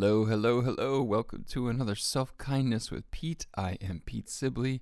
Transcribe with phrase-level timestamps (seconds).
[0.00, 1.02] Hello, hello, hello.
[1.02, 3.44] Welcome to another Self Kindness with Pete.
[3.54, 4.80] I am Pete Sibley,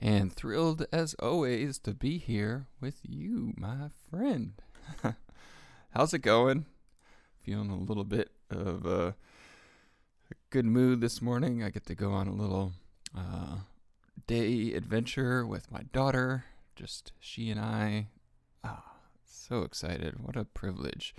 [0.00, 4.54] and thrilled as always to be here with you, my friend.
[5.90, 6.66] How's it going?
[7.42, 9.14] Feeling a little bit of a,
[10.32, 11.62] a good mood this morning.
[11.62, 12.72] I get to go on a little
[13.16, 13.58] uh,
[14.26, 16.44] day adventure with my daughter.
[16.74, 18.08] Just she and I.
[18.64, 18.94] Ah,
[19.24, 20.16] so excited.
[20.20, 21.14] What a privilege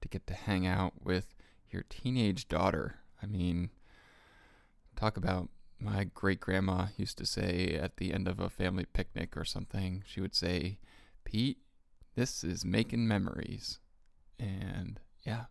[0.00, 1.36] to get to hang out with
[1.70, 2.96] your teenage daughter.
[3.22, 3.70] I mean,
[4.96, 5.48] talk about
[5.80, 10.02] my great grandma used to say at the end of a family picnic or something,
[10.06, 10.78] she would say,
[11.24, 11.58] Pete,
[12.14, 13.78] this is making memories.
[14.38, 15.44] And yeah.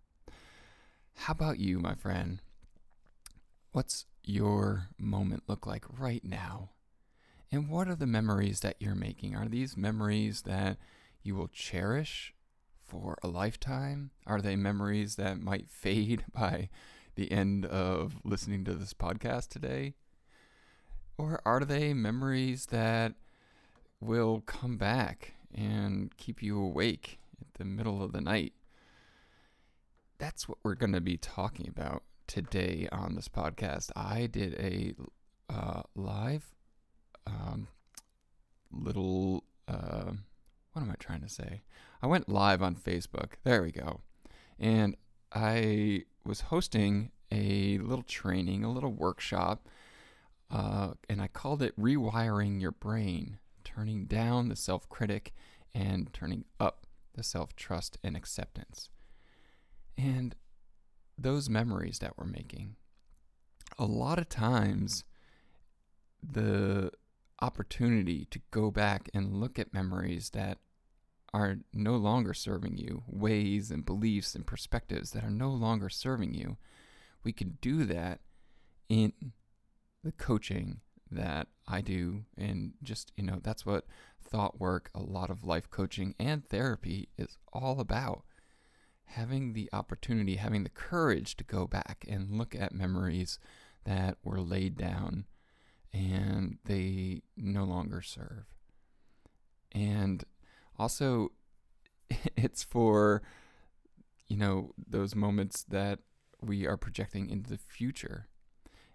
[1.15, 2.41] How about you, my friend?
[3.71, 6.71] What's your moment look like right now?
[7.51, 9.35] And what are the memories that you're making?
[9.35, 10.77] Are these memories that
[11.23, 12.33] you will cherish
[12.87, 14.11] for a lifetime?
[14.25, 16.69] Are they memories that might fade by
[17.15, 19.95] the end of listening to this podcast today?
[21.17, 23.13] Or are they memories that
[23.99, 28.53] will come back and keep you awake at the middle of the night?
[30.19, 33.91] That's what we're going to be talking about today on this podcast.
[33.95, 34.93] I did a
[35.49, 36.53] uh, live
[37.25, 37.67] um,
[38.71, 39.43] little.
[39.67, 40.13] Uh,
[40.77, 41.63] what am I trying to say?
[42.03, 43.31] I went live on Facebook.
[43.43, 44.01] There we go.
[44.59, 44.95] And
[45.33, 49.67] I was hosting a little training, a little workshop,
[50.51, 55.33] uh, and I called it Rewiring Your Brain, turning down the self critic
[55.73, 58.89] and turning up the self trust and acceptance.
[59.97, 60.35] And
[61.17, 62.75] those memories that we're making,
[63.79, 65.05] a lot of times
[66.21, 66.91] the
[67.41, 70.59] opportunity to go back and look at memories that
[71.33, 76.33] are no longer serving you, ways and beliefs and perspectives that are no longer serving
[76.33, 76.57] you,
[77.23, 78.21] we can do that
[78.89, 79.13] in
[80.03, 80.79] the coaching
[81.11, 82.23] that I do.
[82.37, 83.85] And just, you know, that's what
[84.23, 88.23] thought work, a lot of life coaching and therapy is all about.
[89.11, 93.39] Having the opportunity, having the courage to go back and look at memories
[93.85, 95.25] that were laid down
[95.93, 98.45] and they no longer serve.
[99.71, 100.23] And
[100.77, 101.31] also,
[102.35, 103.21] it's for,
[104.27, 105.99] you know, those moments that
[106.41, 108.27] we are projecting into the future.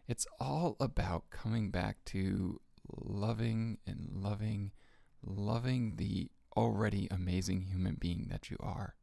[0.09, 2.61] It's all about coming back to
[2.91, 4.73] loving and loving,
[5.25, 8.95] loving the already amazing human being that you are.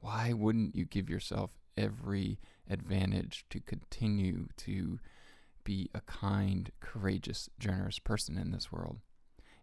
[0.00, 2.38] Why wouldn't you give yourself every
[2.68, 4.98] advantage to continue to
[5.64, 8.98] be a kind, courageous, generous person in this world?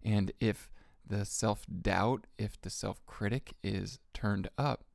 [0.04, 0.70] And if
[1.10, 4.86] the self doubt, if the self critic is turned up,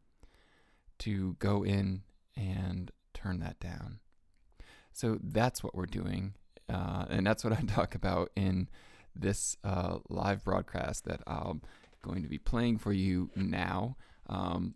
[1.01, 2.03] to go in
[2.37, 3.99] and turn that down.
[4.93, 6.35] So that's what we're doing.
[6.73, 8.69] Uh, and that's what I talk about in
[9.15, 11.63] this uh, live broadcast that I'm
[12.03, 13.97] going to be playing for you now.
[14.29, 14.75] Um,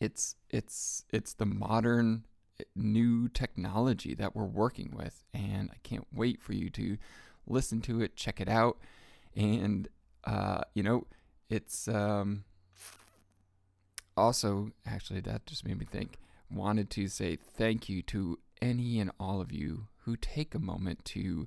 [0.00, 2.24] it's it's it's the modern
[2.74, 6.98] new technology that we're working with, and I can't wait for you to
[7.46, 8.78] listen to it, check it out,
[9.36, 9.88] and
[10.26, 11.06] uh, you know,
[11.50, 12.44] it's um,
[14.16, 16.18] also actually that just made me think.
[16.50, 21.04] Wanted to say thank you to any and all of you who take a moment
[21.06, 21.46] to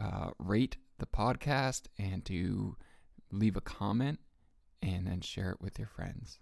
[0.00, 2.76] uh, rate the podcast and to
[3.30, 4.18] leave a comment
[4.82, 6.38] and then share it with your friends.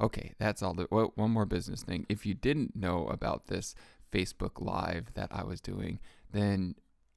[0.00, 0.74] Okay, that's all.
[0.74, 2.06] The, well, one more business thing.
[2.08, 3.74] If you didn't know about this
[4.12, 5.98] Facebook Live that I was doing,
[6.32, 6.76] then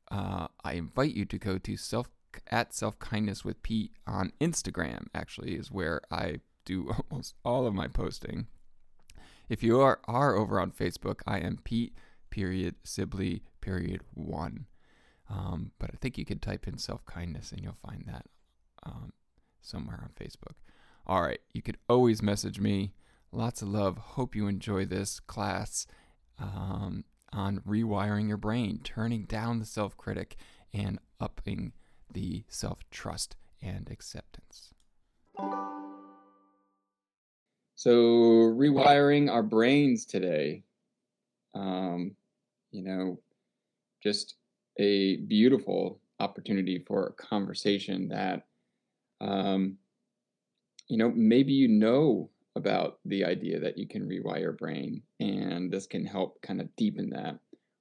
[0.10, 2.10] uh, I invite you to go to self
[2.48, 5.07] at self kindness with Pete on Instagram.
[5.13, 8.48] Actually, is where I do almost all of my posting.
[9.50, 11.94] If you are are over on Facebook, I am Pete
[12.30, 14.68] period Sibley period one.
[15.30, 18.25] Um, but I think you could type in self kindness and you'll find that
[18.83, 19.13] um,
[19.62, 20.56] somewhere on Facebook.
[21.07, 22.94] All right, you could always message me.
[23.31, 23.98] Lots of love.
[23.98, 25.88] Hope you enjoy this class
[26.38, 30.36] um, on rewiring your brain, turning down the self critic,
[30.74, 31.74] and upping
[32.13, 34.74] the self trust and acceptance.
[37.75, 40.63] So, rewiring our brains today.
[41.54, 42.16] Um,
[42.72, 43.19] you know,
[44.02, 44.36] just
[44.78, 48.46] a beautiful opportunity for a conversation that,
[49.19, 49.78] um,
[50.88, 55.72] you know, maybe you know about the idea that you can rewire your brain, and
[55.72, 57.40] this can help kind of deepen that.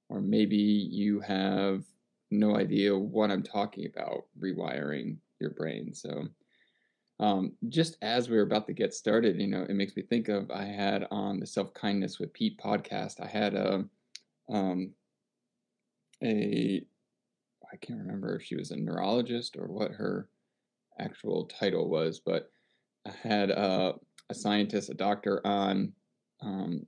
[0.09, 1.83] Or maybe you have
[2.31, 5.93] no idea what I'm talking about, rewiring your brain.
[5.93, 6.27] So,
[7.19, 10.27] um, just as we are about to get started, you know, it makes me think
[10.27, 13.21] of I had on the Self Kindness with Pete podcast.
[13.21, 13.85] I had a,
[14.49, 14.91] um,
[16.23, 16.83] a,
[17.71, 20.29] I can't remember if she was a neurologist or what her
[20.99, 22.51] actual title was, but
[23.07, 23.93] I had a,
[24.29, 25.93] a scientist, a doctor on,
[26.41, 26.85] um,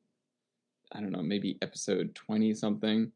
[0.92, 3.12] I don't know, maybe episode twenty something,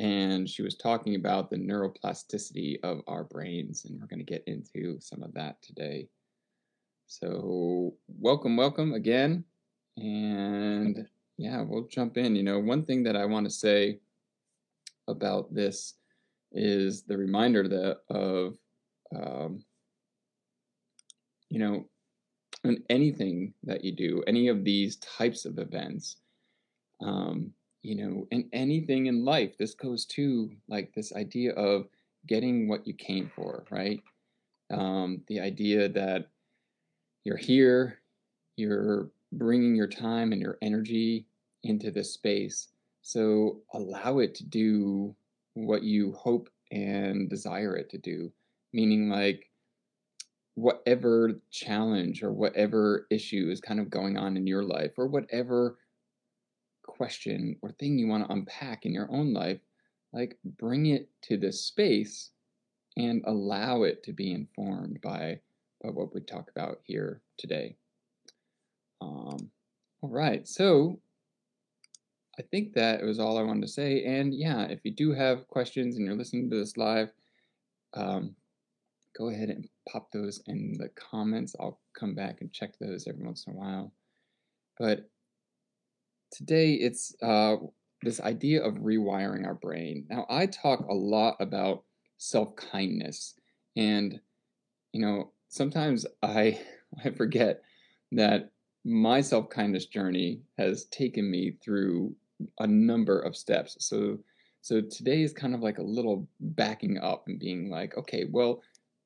[0.00, 4.42] and she was talking about the neuroplasticity of our brains, and we're going to get
[4.46, 6.08] into some of that today.
[7.06, 9.44] So, welcome, welcome again.
[9.98, 11.06] And
[11.36, 12.34] yeah, we'll jump in.
[12.34, 13.98] You know, one thing that I want to say
[15.06, 15.96] about this
[16.50, 18.56] is the reminder that of,
[19.14, 19.62] um,
[21.50, 21.84] you know,
[22.64, 26.16] in anything that you do, any of these types of events,
[27.02, 31.86] um, you know, and anything in life, this goes to like this idea of
[32.26, 34.02] getting what you came for, right?
[34.70, 36.28] Um, the idea that
[37.24, 38.00] you're here,
[38.56, 41.26] you're bringing your time and your energy
[41.62, 42.68] into this space.
[43.02, 45.14] So allow it to do
[45.54, 48.30] what you hope and desire it to do,
[48.72, 49.50] meaning like
[50.54, 55.78] whatever challenge or whatever issue is kind of going on in your life or whatever
[56.90, 59.60] question or thing you want to unpack in your own life,
[60.12, 62.30] like bring it to this space
[62.96, 65.40] and allow it to be informed by
[65.84, 67.76] of what we talk about here today.
[69.00, 69.50] Um,
[70.02, 71.00] all right, so
[72.38, 74.04] I think that was all I wanted to say.
[74.04, 77.10] And yeah, if you do have questions and you're listening to this live,
[77.94, 78.34] um,
[79.16, 81.54] go ahead and pop those in the comments.
[81.58, 83.92] I'll come back and check those every once in a while.
[84.78, 85.08] But
[86.30, 87.56] today it's uh,
[88.02, 90.06] this idea of rewiring our brain.
[90.08, 91.84] Now, I talk a lot about
[92.18, 93.34] self kindness,
[93.76, 94.20] and
[94.92, 96.60] you know, sometimes I
[97.04, 97.62] I forget
[98.12, 98.50] that
[98.84, 102.14] my self kindness journey has taken me through
[102.58, 103.76] a number of steps.
[103.80, 104.18] So
[104.62, 108.62] so today is kind of like a little backing up and being like, okay, well,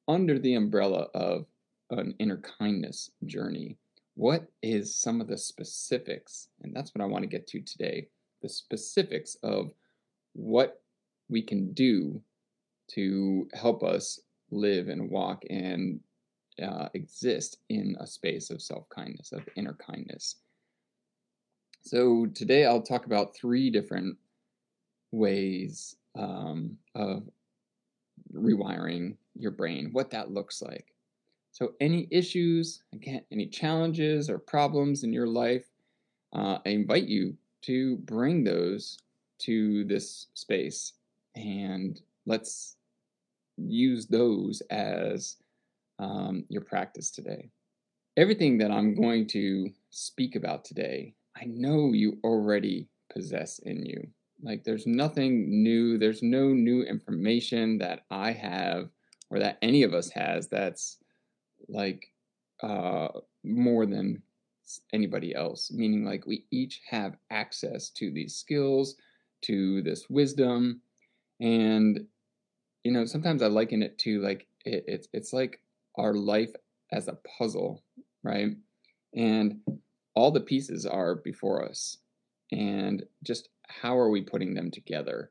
[0.09, 1.47] under the umbrella of
[1.91, 3.76] an inner kindness journey,
[4.14, 6.49] what is some of the specifics?
[6.62, 8.08] And that's what I want to get to today.
[8.43, 9.72] The specifics of
[10.34, 10.81] what
[11.28, 12.20] we can do
[12.93, 14.20] to help us
[14.50, 16.00] live and walk and
[16.62, 20.37] uh, exist in a space of self kindness, of inner kindness.
[21.82, 24.16] So today I'll talk about three different
[25.11, 27.28] ways um, of
[28.32, 30.94] rewiring your brain, what that looks like.
[31.55, 35.71] So, any issues, again, any challenges or problems in your life,
[36.33, 38.99] uh, I invite you to bring those
[39.43, 40.95] to this space
[41.37, 42.75] and let's
[43.56, 45.37] use those as
[46.01, 47.51] um, your practice today.
[48.17, 54.09] Everything that I'm going to speak about today, I know you already possess in you.
[54.43, 58.88] Like there's nothing new, there's no new information that I have
[59.31, 60.99] or that any of us has that's
[61.68, 62.06] like
[62.62, 63.09] uh,
[63.42, 64.23] more than
[64.92, 68.97] anybody else, meaning like we each have access to these skills,
[69.42, 70.80] to this wisdom,
[71.40, 72.00] and
[72.83, 75.61] you know sometimes I liken it to like it, it's it's like
[75.97, 76.50] our life
[76.92, 77.83] as a puzzle,
[78.23, 78.50] right?
[79.14, 79.61] And
[80.14, 81.99] all the pieces are before us.
[82.52, 85.30] And just how are we putting them together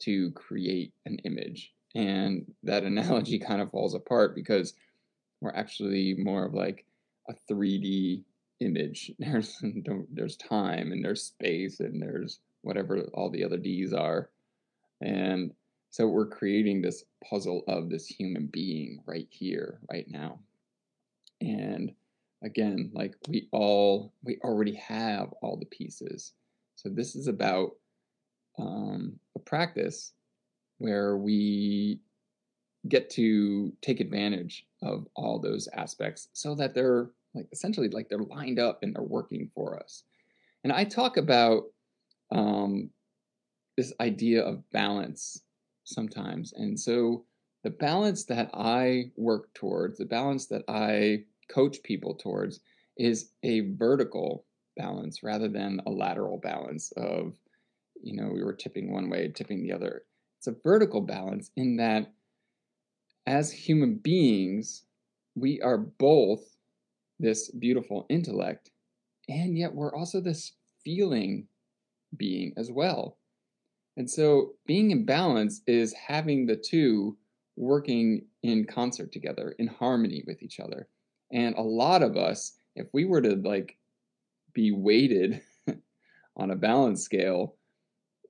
[0.00, 1.72] to create an image?
[1.94, 4.74] And that analogy kind of falls apart because
[5.40, 6.84] we're actually more of like
[7.28, 8.24] a 3D
[8.60, 9.12] image.
[9.18, 9.62] There's
[10.10, 14.30] there's time and there's space and there's whatever all the other D's are.
[15.00, 15.52] And
[15.90, 20.40] so we're creating this puzzle of this human being right here, right now.
[21.40, 21.92] And
[22.42, 26.32] again, like we all, we already have all the pieces.
[26.76, 27.76] So this is about
[28.58, 30.12] um, a practice
[30.78, 32.00] where we
[32.86, 38.18] get to take advantage of all those aspects so that they're like essentially like they're
[38.18, 40.04] lined up and they're working for us.
[40.64, 41.64] And I talk about
[42.30, 42.90] um,
[43.76, 45.42] this idea of balance
[45.84, 46.52] sometimes.
[46.52, 47.24] And so
[47.64, 52.60] the balance that I work towards, the balance that I coach people towards,
[52.96, 54.44] is a vertical
[54.76, 57.34] balance rather than a lateral balance of,
[58.02, 60.02] you know, we were tipping one way, tipping the other.
[60.38, 62.12] It's a vertical balance in that
[63.28, 64.84] as human beings,
[65.36, 66.56] we are both
[67.20, 68.70] this beautiful intellect,
[69.28, 71.46] and yet we're also this feeling
[72.16, 73.18] being as well.
[73.98, 77.18] And so being in balance is having the two
[77.56, 80.88] working in concert together, in harmony with each other.
[81.30, 83.76] And a lot of us, if we were to like
[84.54, 85.42] be weighted
[86.38, 87.56] on a balance scale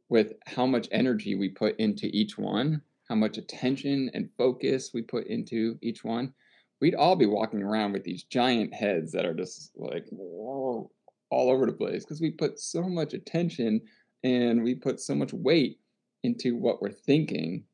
[0.08, 5.02] with how much energy we put into each one, how much attention and focus we
[5.02, 6.32] put into each one,
[6.80, 10.90] we'd all be walking around with these giant heads that are just like whoa,
[11.30, 13.80] all over the place because we put so much attention
[14.24, 15.78] and we put so much weight
[16.22, 17.64] into what we're thinking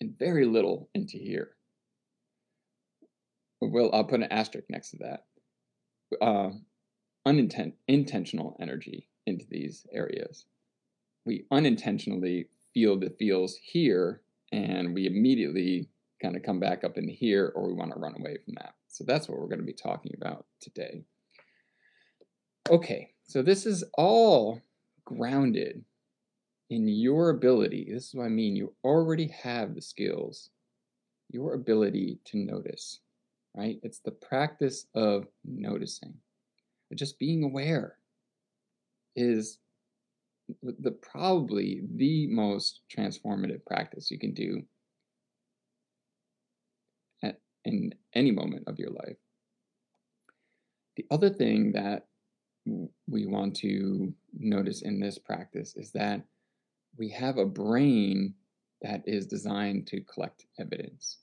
[0.00, 1.50] and very little into here.
[3.60, 5.24] Well, I'll put an asterisk next to that.
[6.20, 6.50] Uh,
[7.26, 10.46] unintent intentional energy into these areas.
[11.24, 15.88] We unintentionally feel the feels here, and we immediately
[16.20, 18.74] kind of come back up in here, or we want to run away from that.
[18.88, 21.02] So that's what we're going to be talking about today.
[22.70, 24.60] Okay, so this is all
[25.04, 25.84] grounded
[26.70, 27.88] in your ability.
[27.92, 28.54] This is what I mean.
[28.54, 30.50] You already have the skills,
[31.30, 33.00] your ability to notice,
[33.54, 33.80] right?
[33.82, 36.14] It's the practice of noticing.
[36.94, 37.96] Just being aware
[39.16, 39.58] is
[40.62, 44.62] the probably the most transformative practice you can do
[47.22, 49.16] at, in any moment of your life.
[50.96, 52.06] The other thing that
[53.08, 56.22] we want to notice in this practice is that
[56.96, 58.34] we have a brain
[58.82, 61.18] that is designed to collect evidence.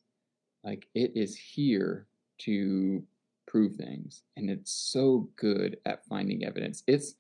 [0.64, 2.08] Like it is here
[2.40, 3.04] to
[3.48, 6.84] prove things, and it's so good at finding evidence.
[6.88, 7.16] It's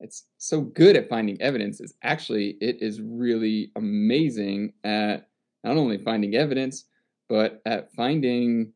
[0.00, 5.28] it's so good at finding evidence is actually it is really amazing at
[5.64, 6.84] not only finding evidence
[7.28, 8.72] but at finding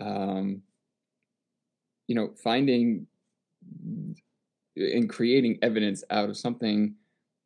[0.00, 0.60] um,
[2.06, 3.06] you know finding
[4.76, 6.94] and creating evidence out of something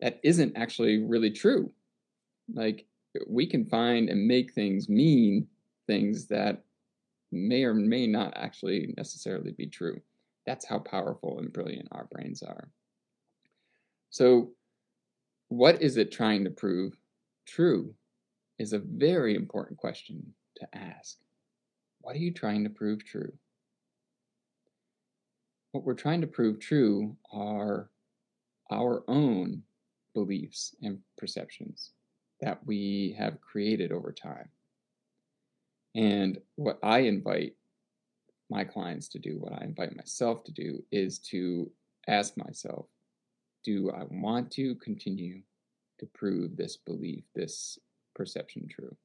[0.01, 1.71] that isn't actually really true.
[2.53, 2.87] Like
[3.27, 5.47] we can find and make things mean
[5.87, 6.63] things that
[7.33, 10.01] may or may not actually necessarily be true.
[10.47, 12.71] That's how powerful and brilliant our brains are.
[14.11, 14.53] So,
[15.49, 16.95] what is it trying to prove
[17.47, 17.95] true
[18.59, 21.19] is a very important question to ask.
[22.01, 23.33] What are you trying to prove true?
[25.73, 27.91] What we're trying to prove true are
[28.71, 29.63] our own
[30.15, 31.93] beliefs and perceptions
[32.41, 34.49] that we have created over time.
[35.95, 37.55] And what I invite
[38.51, 41.71] my clients to do, what I invite myself to do, is to
[42.07, 42.87] ask myself
[43.65, 45.43] do I want to continue
[45.99, 47.79] to prove this belief, this
[48.15, 48.97] perception true?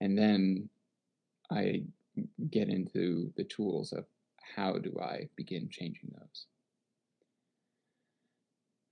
[0.00, 0.68] And then
[1.50, 1.82] I
[2.50, 4.04] get into the tools of
[4.56, 6.46] how do I begin changing those.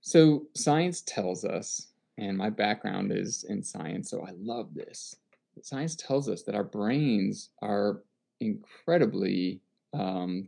[0.01, 1.87] So, science tells us,
[2.17, 5.15] and my background is in science, so I love this.
[5.61, 8.01] Science tells us that our brains are
[8.39, 9.59] incredibly
[9.93, 10.47] um,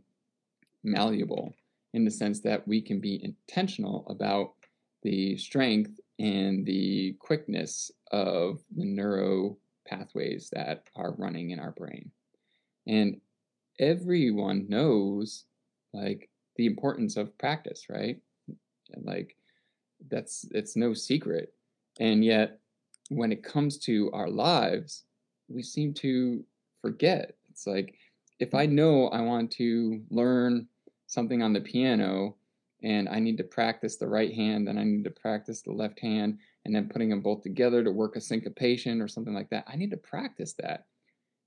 [0.82, 1.54] malleable
[1.94, 4.54] in the sense that we can be intentional about
[5.02, 9.56] the strength and the quickness of the neuro
[9.86, 12.10] pathways that are running in our brain.
[12.86, 13.20] And
[13.80, 15.44] everyone knows
[15.92, 18.18] like the importance of practice, right?
[18.96, 19.36] Like
[20.08, 21.52] that's it's no secret.
[22.00, 22.58] And yet
[23.08, 25.04] when it comes to our lives,
[25.48, 26.44] we seem to
[26.80, 27.36] forget.
[27.50, 27.94] It's like
[28.38, 30.66] if I know I want to learn
[31.12, 32.36] something on the piano
[32.82, 36.00] and I need to practice the right hand, then I need to practice the left
[36.00, 39.64] hand, and then putting them both together to work a syncopation or something like that.
[39.68, 40.86] I need to practice that.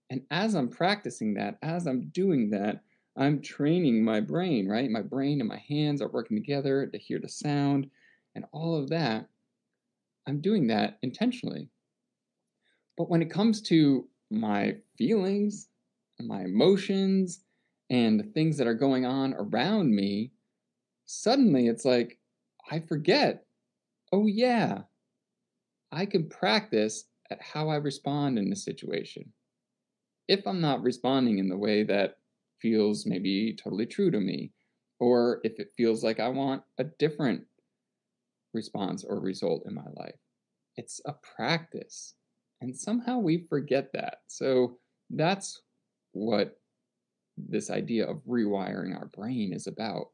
[0.10, 2.84] And as I'm practicing that, as I'm doing that,
[3.18, 4.90] I'm training my brain, right?
[4.90, 7.90] My brain and my hands are working together to hear the sound
[8.36, 9.28] and all of that.
[10.28, 11.70] I'm doing that intentionally.
[12.98, 15.68] But when it comes to my feelings,
[16.20, 17.42] my emotions,
[17.89, 20.32] and things that are going on around me,
[21.06, 22.20] suddenly it's like
[22.72, 23.46] I forget,
[24.12, 24.82] oh, yeah,
[25.92, 29.32] I can practice at how I respond in the situation
[30.27, 32.18] if I'm not responding in the way that
[32.62, 34.51] feels maybe totally true to me,
[35.00, 37.44] or if it feels like I want a different
[38.54, 40.15] response or result in my life.
[40.77, 42.15] It's a practice.
[42.62, 44.20] And somehow we forget that.
[44.27, 44.77] So
[45.10, 45.62] that's
[46.13, 46.58] what
[47.38, 50.10] this idea of rewiring our brain is about.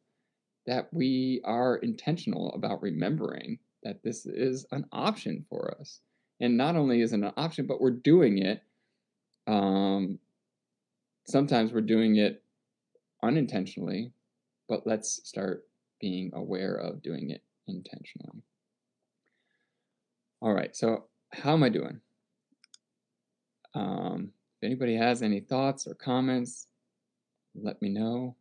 [0.68, 6.02] That we are intentional about remembering that this is an option for us.
[6.40, 8.62] And not only is it an option, but we're doing it.
[9.48, 10.20] Um,
[11.26, 12.44] sometimes we're doing it
[13.24, 14.12] unintentionally,
[14.68, 15.66] but let's start
[16.00, 18.44] being aware of doing it intentionally.
[20.42, 22.02] All right, so how am I doing?
[23.76, 26.68] Um, if anybody has any thoughts or comments,
[27.56, 28.36] let me know.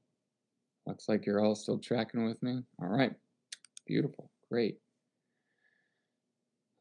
[0.87, 2.62] Looks like you're all still tracking with me.
[2.81, 3.12] All right,
[3.87, 4.79] beautiful, great.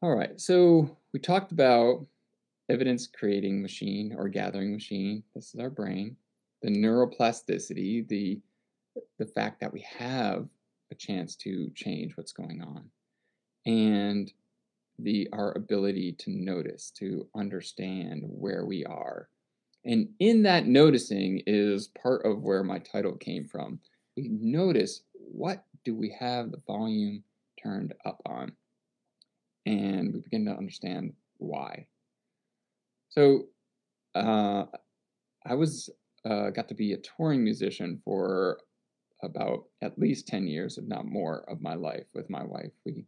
[0.02, 2.06] All right, so we talked about
[2.70, 5.22] evidence creating machine or gathering machine.
[5.34, 6.16] This is our brain.
[6.62, 8.40] The neuroplasticity, the
[9.18, 10.48] the fact that we have
[10.90, 12.90] a chance to change what's going on.
[13.66, 14.32] And
[14.98, 19.28] the our ability to notice, to understand where we are.
[19.84, 23.80] And in that noticing is part of where my title came from.
[24.16, 27.22] We notice what do we have the volume
[27.62, 28.52] turned up on?
[29.66, 31.86] And we begin to understand why.
[33.08, 33.46] So
[34.14, 34.64] uh,
[35.46, 35.90] I was
[36.24, 38.58] uh, got to be a touring musician for
[39.22, 42.72] about at least 10 years, if not more, of my life with my wife.
[42.84, 43.04] We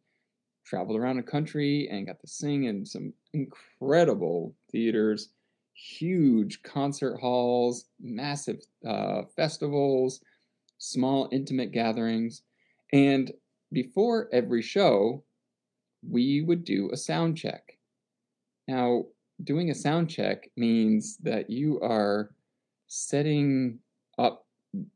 [0.64, 5.31] traveled around the country and got to sing in some incredible theaters,
[5.75, 10.21] huge concert halls, massive uh, festivals,
[10.79, 12.43] small intimate gatherings.
[12.93, 13.33] And
[13.73, 15.25] before every show,
[16.09, 17.79] we would do a sound check.
[18.69, 19.05] Now,
[19.45, 22.31] doing a sound check means that you are
[22.87, 23.79] setting
[24.19, 24.47] up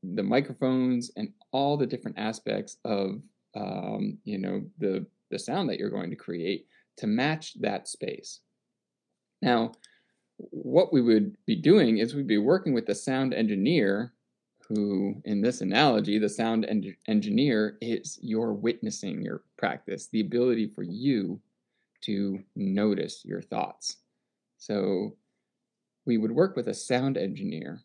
[0.02, 3.21] the microphones and all the different aspects of
[3.54, 6.66] um, you know the the sound that you're going to create
[6.99, 8.40] to match that space.
[9.42, 9.73] Now,
[10.38, 14.12] what we would be doing is we'd be working with the sound engineer,
[14.68, 20.66] who, in this analogy, the sound en- engineer is your witnessing your practice, the ability
[20.66, 21.40] for you
[22.02, 23.99] to notice your thoughts.
[24.58, 25.14] So,
[26.04, 27.82] we would work with a sound engineer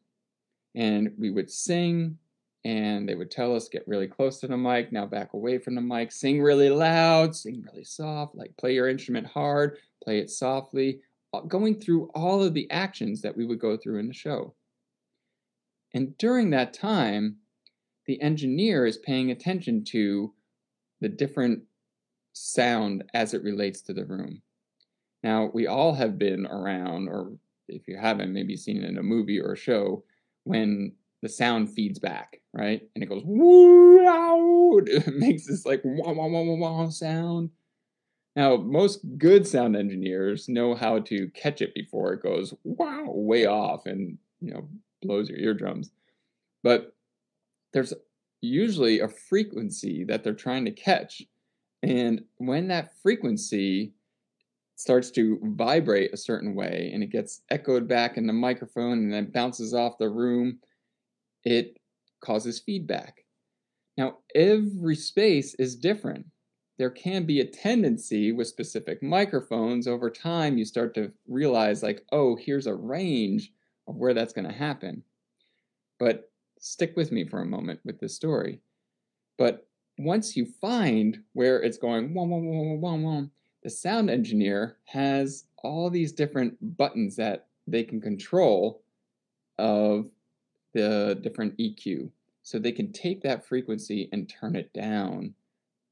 [0.75, 2.17] and we would sing
[2.63, 5.73] and they would tell us get really close to the mic now back away from
[5.73, 10.29] the mic sing really loud sing really soft like play your instrument hard play it
[10.29, 11.01] softly
[11.47, 14.53] going through all of the actions that we would go through in the show
[15.93, 17.37] and during that time
[18.07, 20.33] the engineer is paying attention to
[20.99, 21.63] the different
[22.33, 24.41] sound as it relates to the room
[25.23, 27.31] now we all have been around or
[27.67, 30.03] if you haven't maybe seen it in a movie or a show
[30.43, 32.81] when the sound feeds back, right?
[32.95, 37.51] And it goes woo It makes this like wah wah wah wah wah sound.
[38.35, 43.45] Now, most good sound engineers know how to catch it before it goes wow way
[43.45, 44.69] off and you know
[45.01, 45.91] blows your eardrums.
[46.63, 46.95] But
[47.73, 47.93] there's
[48.41, 51.23] usually a frequency that they're trying to catch.
[51.83, 53.93] And when that frequency
[54.75, 59.13] starts to vibrate a certain way and it gets echoed back in the microphone and
[59.13, 60.59] then bounces off the room,
[61.43, 61.77] it
[62.23, 63.25] causes feedback.
[63.97, 66.25] Now, every space is different.
[66.81, 72.03] There can be a tendency with specific microphones over time, you start to realize, like,
[72.11, 73.53] oh, here's a range
[73.87, 75.03] of where that's going to happen.
[75.99, 78.61] But stick with me for a moment with this story.
[79.37, 79.67] But
[79.99, 83.23] once you find where it's going, wah, wah, wah, wah, wah, wah,
[83.61, 88.81] the sound engineer has all these different buttons that they can control
[89.59, 90.09] of
[90.73, 92.09] the different EQ.
[92.41, 95.35] So they can take that frequency and turn it down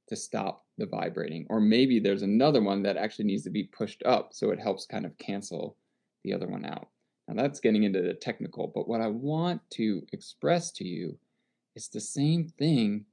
[0.09, 1.45] to stop the vibrating.
[1.49, 4.85] Or maybe there's another one that actually needs to be pushed up so it helps
[4.85, 5.77] kind of cancel
[6.23, 6.89] the other one out.
[7.27, 11.17] Now that's getting into the technical, but what I want to express to you
[11.75, 13.05] is the same thing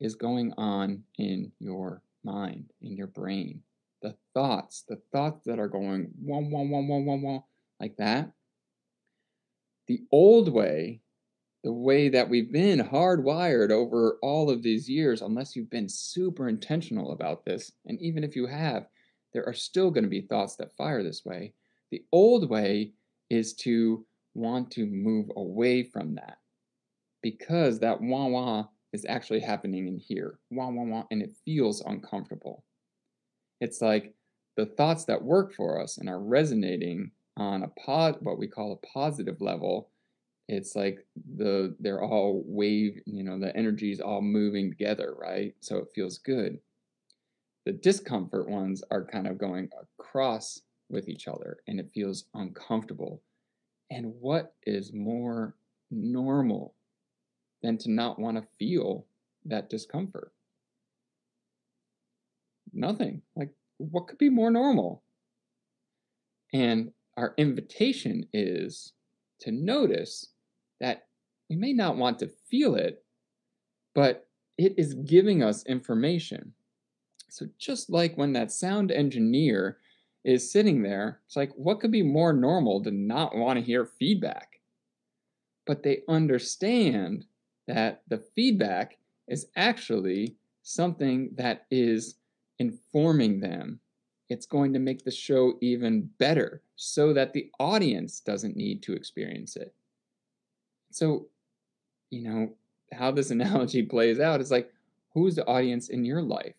[0.00, 3.62] is going on in your mind, in your brain
[4.02, 7.40] the thoughts, the thoughts that are going wah, wah, wah, wah, wah, wah,
[7.80, 8.30] like that.
[9.86, 11.00] The old way,
[11.64, 16.48] the way that we've been hardwired over all of these years, unless you've been super
[16.48, 18.86] intentional about this, and even if you have,
[19.32, 21.54] there are still going to be thoughts that fire this way.
[21.90, 22.92] The old way
[23.30, 26.38] is to want to move away from that
[27.22, 30.38] because that wah wah is actually happening in here.
[30.50, 32.64] Wah wah wah, and it feels uncomfortable.
[33.60, 34.14] It's like
[34.56, 38.72] the thoughts that work for us and are resonating on a pod, what we call
[38.72, 39.88] a positive level.
[40.48, 45.54] It's like the they're all wave, you know, the energy is all moving together, right?
[45.60, 46.58] So it feels good.
[47.64, 53.22] The discomfort ones are kind of going across with each other and it feels uncomfortable.
[53.90, 55.54] And what is more
[55.90, 56.74] normal
[57.62, 59.06] than to not want to feel
[59.44, 60.32] that discomfort?
[62.72, 63.22] Nothing.
[63.36, 65.02] Like, what could be more normal?
[66.52, 68.92] And our invitation is
[69.42, 70.28] to notice
[70.80, 71.06] that
[71.48, 73.04] we may not want to feel it,
[73.94, 74.26] but
[74.58, 76.52] it is giving us information.
[77.28, 79.78] So, just like when that sound engineer
[80.24, 83.84] is sitting there, it's like, what could be more normal to not want to hear
[83.84, 84.60] feedback?
[85.66, 87.24] But they understand
[87.66, 92.16] that the feedback is actually something that is
[92.58, 93.80] informing them.
[94.32, 98.94] It's going to make the show even better so that the audience doesn't need to
[98.94, 99.74] experience it.
[100.90, 101.26] So,
[102.08, 102.54] you know,
[102.92, 104.72] how this analogy plays out is like,
[105.12, 106.54] who's the audience in your life?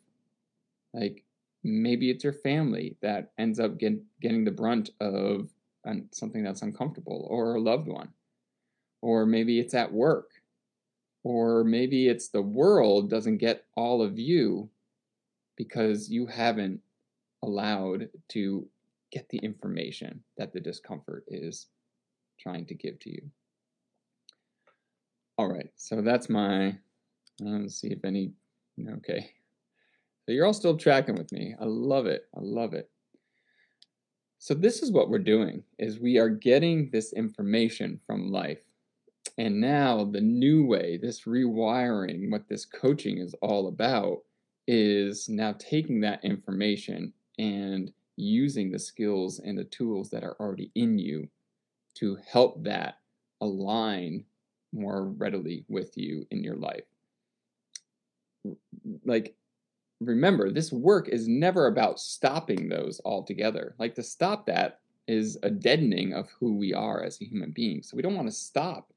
[0.94, 1.24] Like,
[1.64, 5.50] maybe it's your family that ends up get, getting the brunt of
[6.12, 8.10] something that's uncomfortable, or a loved one.
[9.02, 10.30] Or maybe it's at work.
[11.24, 14.70] Or maybe it's the world doesn't get all of you
[15.56, 16.82] because you haven't
[17.44, 18.66] allowed to
[19.12, 21.68] get the information that the discomfort is
[22.40, 23.22] trying to give to you.
[25.38, 28.32] All right, so that's my, uh, let's see if any,
[28.98, 29.32] okay.
[30.26, 31.54] So you're all still tracking with me.
[31.60, 32.28] I love it.
[32.36, 32.90] I love it.
[34.40, 38.64] So this is what we're doing is we are getting this information from life.
[39.38, 44.20] And now the new way, this rewiring, what this coaching is all about
[44.68, 50.72] is now taking that information and using the skills and the tools that are already
[50.76, 51.28] in you
[51.96, 53.00] to help that
[53.41, 54.24] align
[54.72, 56.84] more readily with you in your life.
[59.06, 59.36] Like,
[60.00, 63.76] remember, this work is never about stopping those altogether.
[63.78, 67.84] Like, to stop that is a deadening of who we are as a human being.
[67.84, 68.91] So, we don't want to stop.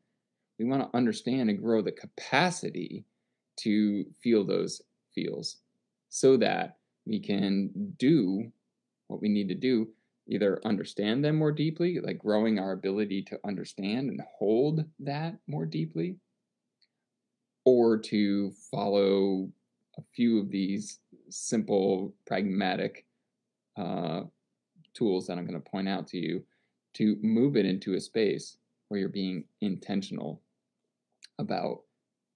[0.58, 3.04] We want to understand and grow the capacity
[3.56, 4.82] to feel those
[5.14, 5.58] feels
[6.08, 8.50] so that we can do
[9.08, 9.88] what we need to do
[10.28, 15.64] either understand them more deeply like growing our ability to understand and hold that more
[15.64, 16.16] deeply
[17.64, 19.48] or to follow
[19.98, 23.06] a few of these simple pragmatic
[23.76, 24.22] uh,
[24.94, 26.42] tools that i'm going to point out to you
[26.94, 28.56] to move it into a space
[28.88, 30.42] where you're being intentional
[31.38, 31.82] about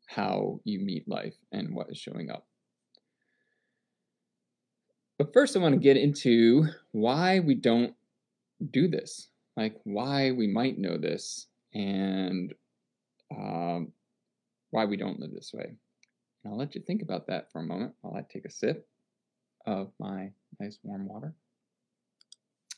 [0.06, 2.46] how you meet life and what is showing up
[5.20, 7.94] but first, I want to get into why we don't
[8.70, 12.54] do this, like why we might know this and
[13.30, 13.92] um,
[14.70, 15.74] why we don't live this way.
[16.42, 18.88] And I'll let you think about that for a moment while I take a sip
[19.66, 21.35] of my nice warm water.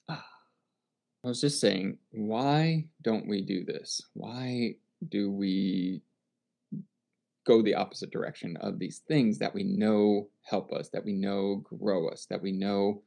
[0.08, 0.26] Ah.
[1.24, 4.02] I was just saying, why don't we do this?
[4.14, 4.74] Why
[5.10, 6.02] do we
[7.44, 11.56] go the opposite direction of these things that we know help us, that we know
[11.64, 13.02] grow us, that we know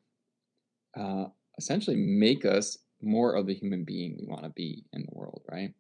[0.98, 1.26] uh,
[1.58, 5.42] essentially make us more of the human being we want to be in the world,
[5.50, 5.74] right?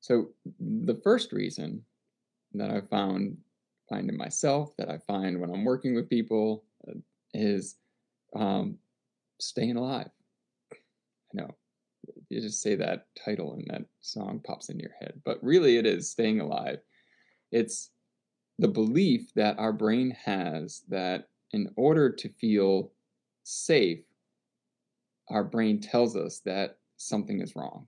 [0.00, 1.84] So the first reason
[2.54, 3.36] that I found
[3.88, 6.94] find in myself, that I find when I'm working with people, uh,
[7.34, 7.76] is
[8.34, 8.78] um,
[9.40, 10.10] staying alive.
[10.72, 10.76] I
[11.34, 11.50] know
[12.32, 15.20] you just say that title and that song pops into your head.
[15.24, 16.78] But really, it is staying alive.
[17.50, 17.90] It's
[18.58, 22.90] the belief that our brain has that in order to feel
[23.42, 24.00] safe,
[25.28, 27.86] our brain tells us that something is wrong.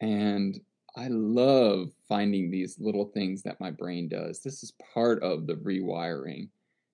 [0.00, 0.60] And
[0.96, 4.40] I love finding these little things that my brain does.
[4.40, 6.48] This is part of the rewiring.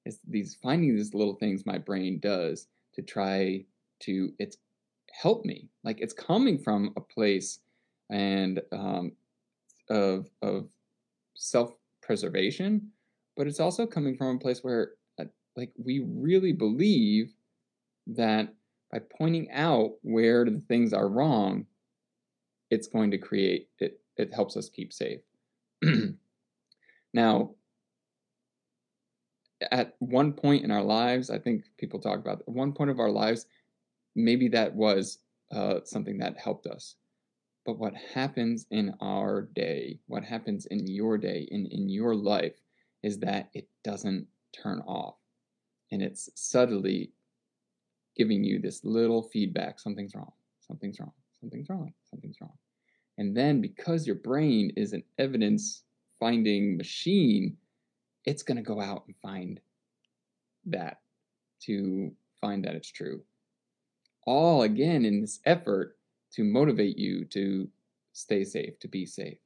[0.04, 3.64] It's these finding these little things my brain does to try
[4.00, 4.58] to it's
[5.20, 5.68] help me.
[5.84, 7.60] Like it's coming from a place
[8.10, 9.12] and um,
[9.88, 10.68] of of
[11.34, 12.90] self preservation,
[13.36, 15.24] but it's also coming from a place where uh,
[15.56, 17.32] like we really believe
[18.06, 18.54] that
[18.92, 21.66] by pointing out where the things are wrong,
[22.70, 24.00] it's going to create it.
[24.16, 25.20] It helps us keep safe.
[27.12, 27.50] now,
[29.70, 33.00] at one point in our lives, I think people talk about at one point of
[33.00, 33.46] our lives,
[34.16, 35.18] maybe that was
[35.52, 36.96] uh, something that helped us.
[37.64, 42.54] But what happens in our day, what happens in your day, in, in your life,
[43.02, 44.26] is that it doesn't
[44.60, 45.16] turn off.
[45.92, 47.12] And it's subtly
[48.16, 52.56] giving you this little feedback something's wrong, something's wrong, something's wrong, something's wrong.
[53.18, 55.82] And then because your brain is an evidence
[56.18, 57.56] finding machine,
[58.24, 59.60] it's going to go out and find
[60.66, 61.00] that
[61.62, 63.22] to find that it's true
[64.26, 65.96] all again in this effort
[66.32, 67.68] to motivate you to
[68.12, 69.38] stay safe, to be safe.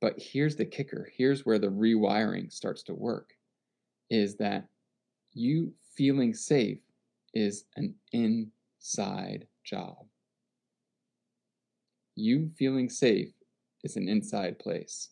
[0.00, 3.32] But here's the kicker here's where the rewiring starts to work
[4.10, 4.68] is that
[5.32, 6.78] you feeling safe
[7.32, 9.96] is an inside job.
[12.14, 13.32] You feeling safe
[13.82, 15.10] is an inside place.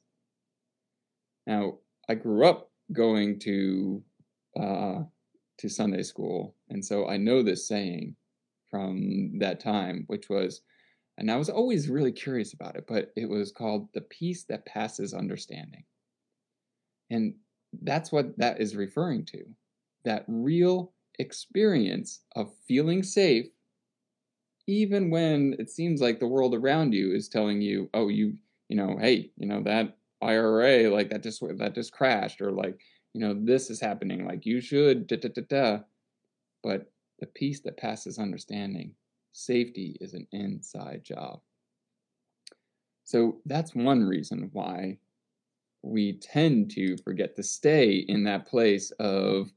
[1.46, 4.02] Now, I grew up going to
[4.60, 5.02] uh,
[5.58, 8.14] to Sunday school, and so I know this saying
[8.72, 10.62] from that time, which was,
[11.18, 14.66] and I was always really curious about it, but it was called the peace that
[14.66, 15.84] passes understanding.
[17.10, 17.34] And
[17.82, 19.44] that's what that is referring to
[20.04, 23.46] that real experience of feeling safe,
[24.66, 28.34] even when it seems like the world around you is telling you, oh, you,
[28.68, 32.80] you know, hey, you know, that IRA, like that just, that just crashed, or like,
[33.12, 35.78] you know, this is happening, like you should, da da da da.
[36.62, 36.91] But
[37.22, 38.92] the peace that passes understanding,
[39.30, 41.40] safety is an inside job.
[43.04, 44.98] So that's one reason why
[45.82, 49.52] we tend to forget to stay in that place of,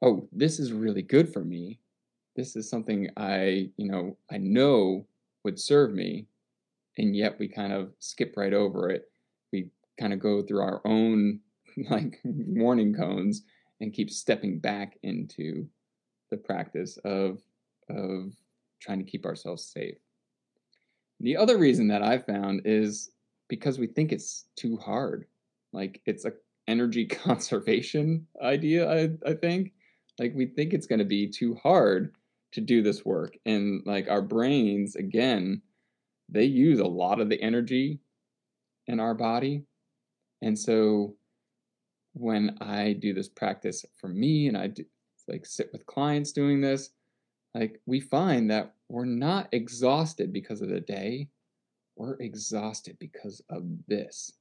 [0.00, 1.80] oh, this is really good for me.
[2.34, 5.06] This is something I, you know, I know
[5.44, 6.28] would serve me.
[6.96, 9.10] And yet we kind of skip right over it.
[9.52, 9.68] We
[10.00, 11.40] kind of go through our own
[11.90, 13.42] like warning cones
[13.82, 15.68] and keep stepping back into
[16.34, 17.38] the practice of
[17.88, 18.32] of
[18.80, 19.98] trying to keep ourselves safe.
[21.20, 23.10] The other reason that I found is
[23.48, 25.26] because we think it's too hard.
[25.72, 26.32] Like it's a
[26.66, 29.72] energy conservation idea, I, I think.
[30.18, 32.16] Like we think it's gonna be too hard
[32.52, 33.36] to do this work.
[33.46, 35.62] And like our brains, again,
[36.28, 38.00] they use a lot of the energy
[38.86, 39.62] in our body.
[40.42, 41.14] And so
[42.12, 44.84] when I do this practice for me and I do,
[45.28, 46.90] like sit with clients doing this,
[47.54, 51.28] like we find that we're not exhausted because of the day.
[51.96, 54.32] We're exhausted because of this.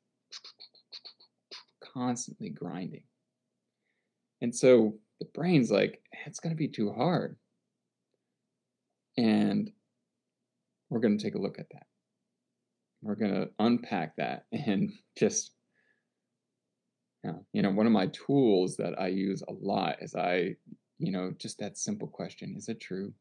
[1.82, 3.04] Constantly grinding.
[4.42, 7.38] And so the brain's like, it's going to be too hard.
[9.18, 9.72] And
[10.90, 11.86] we're going to take a look at that.
[13.02, 15.52] We're going to unpack that and just
[17.24, 17.34] yeah.
[17.54, 20.56] You know, one of my tools that I use a lot is I,
[21.00, 23.14] you know, just that simple question is it true?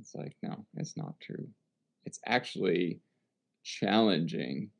[0.00, 1.48] it's like, no, it's not true.
[2.04, 3.00] It's actually
[3.64, 4.70] challenging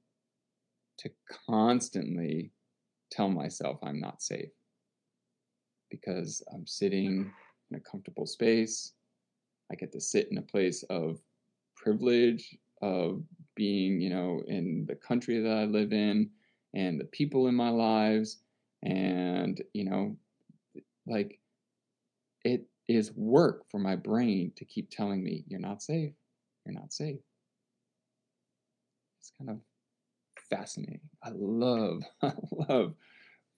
[0.98, 1.10] to
[1.48, 2.50] constantly
[3.10, 4.50] tell myself I'm not safe
[5.90, 7.30] because I'm sitting
[7.70, 8.92] in a comfortable space.
[9.70, 11.20] I get to sit in a place of
[11.76, 13.22] privilege, of
[13.54, 16.30] being, you know, in the country that I live in
[16.76, 18.36] and the people in my lives
[18.82, 20.14] and you know
[21.06, 21.40] like
[22.44, 26.12] it is work for my brain to keep telling me you're not safe.
[26.64, 27.18] You're not safe.
[29.18, 29.58] It's kind of
[30.48, 31.00] fascinating.
[31.24, 32.32] I love i
[32.68, 32.94] love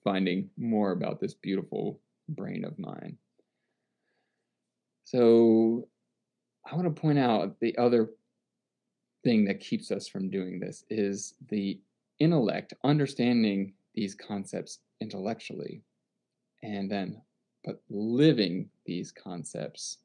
[0.04, 2.00] finding more about this beautiful
[2.30, 3.18] brain of mine.
[5.04, 5.88] So
[6.70, 8.10] i want to point out the other
[9.24, 11.80] thing that keeps us from doing this is the
[12.20, 15.82] intellect, understanding these concepts intellectually,
[16.62, 17.20] and then
[17.64, 19.98] but living these concepts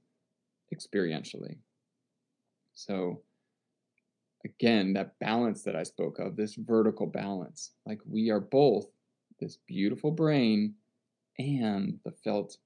[0.73, 1.58] experientially.
[2.73, 3.21] So,
[4.43, 8.88] again, that balance that I spoke of, this vertical balance, like we are both
[9.39, 10.73] this beautiful brain
[11.39, 12.58] and the felt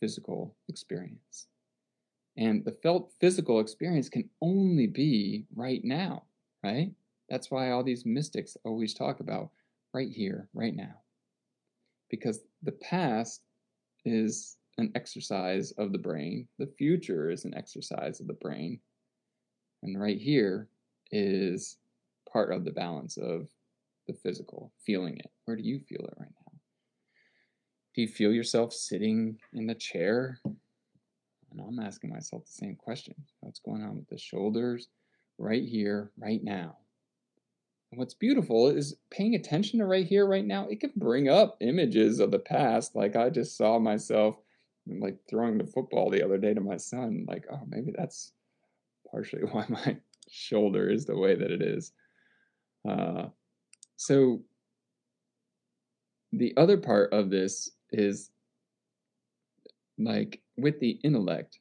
[0.00, 1.48] physical experience.
[2.36, 6.24] And the felt physical experience can only be right now,
[6.62, 6.92] right?
[7.28, 9.50] That's why all these mystics always talk about
[9.92, 10.94] right here, right now.
[12.10, 13.42] Because the past
[14.04, 18.78] is an exercise of the brain, the future is an exercise of the brain,
[19.82, 20.68] and right here
[21.10, 21.78] is
[22.30, 23.48] part of the balance of
[24.06, 25.30] the physical, feeling it.
[25.44, 26.52] Where do you feel it right now?
[27.94, 30.38] Do you feel yourself sitting in the chair?
[30.44, 33.14] And I'm asking myself the same question.
[33.40, 34.88] What's going on with the shoulders
[35.38, 36.76] right here, right now?
[37.96, 40.68] What's beautiful is paying attention to right here, right now.
[40.68, 42.94] It can bring up images of the past.
[42.94, 44.36] Like I just saw myself
[44.86, 47.24] like throwing the football the other day to my son.
[47.26, 48.32] Like, oh, maybe that's
[49.10, 49.96] partially why my
[50.30, 51.92] shoulder is the way that it is.
[52.88, 53.26] Uh,
[53.96, 54.42] so
[56.32, 58.30] the other part of this is
[59.98, 61.58] like with the intellect,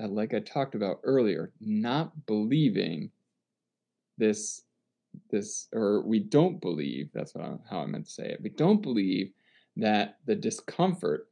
[0.00, 3.10] like I talked about earlier, not believing
[4.18, 4.62] this
[5.30, 8.50] this, or we don't believe, that's what I, how I meant to say it, we
[8.50, 9.32] don't believe
[9.76, 11.28] that the discomfort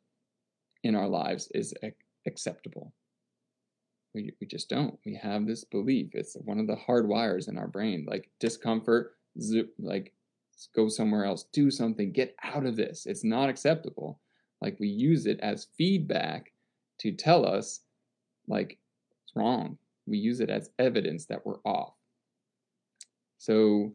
[0.82, 1.94] in our lives is ac-
[2.26, 2.92] acceptable.
[4.14, 4.98] We, we just don't.
[5.04, 6.10] We have this belief.
[6.14, 8.06] It's one of the hard wires in our brain.
[8.08, 10.12] Like discomfort, zip, like
[10.74, 13.06] go somewhere else, do something, get out of this.
[13.06, 14.18] It's not acceptable.
[14.60, 16.52] Like we use it as feedback
[16.98, 17.80] to tell us,
[18.48, 18.78] like,
[19.24, 19.78] it's wrong.
[20.06, 21.94] We use it as evidence that we're off.
[23.40, 23.94] So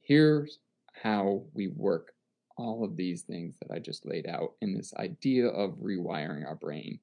[0.00, 0.58] here's
[0.92, 2.14] how we work
[2.58, 6.56] all of these things that I just laid out in this idea of rewiring our
[6.56, 6.98] brain.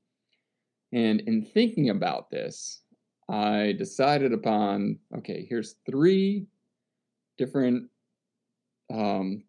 [0.91, 2.81] And in thinking about this,
[3.29, 6.47] I decided upon okay, here's three
[7.37, 7.89] different
[8.93, 9.45] um,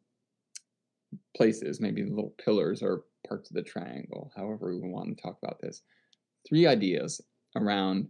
[1.36, 5.60] places, maybe little pillars or parts of the triangle, however we want to talk about
[5.60, 5.82] this.
[6.48, 7.20] Three ideas
[7.56, 8.06] around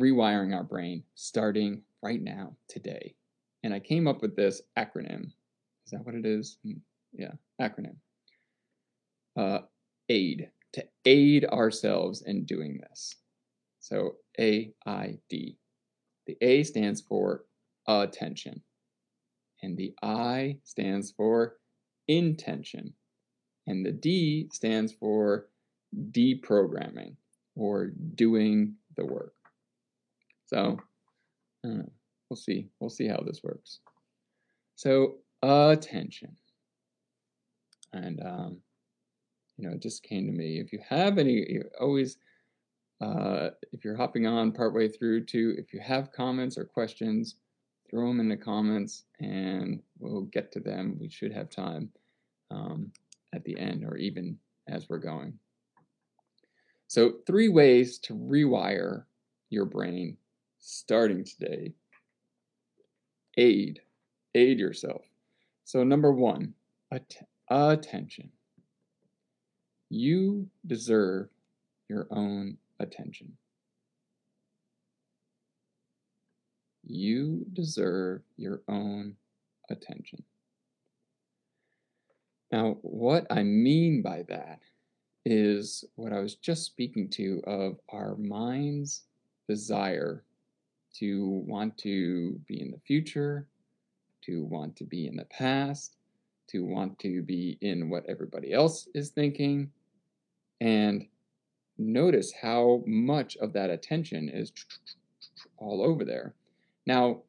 [0.00, 3.14] rewiring our brain starting right now, today.
[3.62, 5.26] And I came up with this acronym.
[5.84, 6.58] Is that what it is?
[6.64, 6.78] Hmm,
[7.12, 7.96] yeah, acronym.
[9.36, 9.60] Uh,
[10.08, 13.16] AID to aid ourselves in doing this.
[13.80, 15.56] So A I D.
[16.26, 17.44] The A stands for
[17.86, 18.62] attention,
[19.62, 21.56] and the I stands for
[22.08, 22.92] intention,
[23.66, 25.46] and the D stands for
[26.10, 27.14] deprogramming
[27.54, 29.35] or doing the work.
[30.46, 30.78] So
[31.64, 31.90] know,
[32.30, 32.68] we'll see.
[32.80, 33.80] We'll see how this works.
[34.74, 36.36] So attention,
[37.92, 38.58] and um,
[39.56, 40.58] you know, it just came to me.
[40.58, 42.18] If you have any, always,
[43.00, 47.36] uh, if you're hopping on partway through to, if you have comments or questions,
[47.90, 50.96] throw them in the comments and we'll get to them.
[51.00, 51.90] We should have time
[52.50, 52.90] um,
[53.34, 54.36] at the end or even
[54.68, 55.38] as we're going.
[56.88, 59.04] So, three ways to rewire
[59.50, 60.16] your brain
[60.66, 61.72] starting today.
[63.36, 63.80] Aid,
[64.34, 65.02] aid yourself.
[65.64, 66.54] So, number one,
[66.90, 68.30] att- attention.
[69.88, 71.28] You deserve
[71.88, 73.36] your own attention.
[76.84, 79.16] You deserve your own
[79.70, 80.24] attention.
[82.50, 84.60] Now, what I mean by that
[85.24, 89.02] is what I was just speaking to of our mind's
[89.48, 90.24] desire
[90.98, 93.46] to want to be in the future,
[94.22, 95.96] to want to be in the past,
[96.48, 99.70] to want to be in what everybody else is thinking,
[100.60, 101.06] and
[101.78, 104.52] notice how much of that attention is
[105.58, 106.34] all over there.
[106.86, 107.22] Now,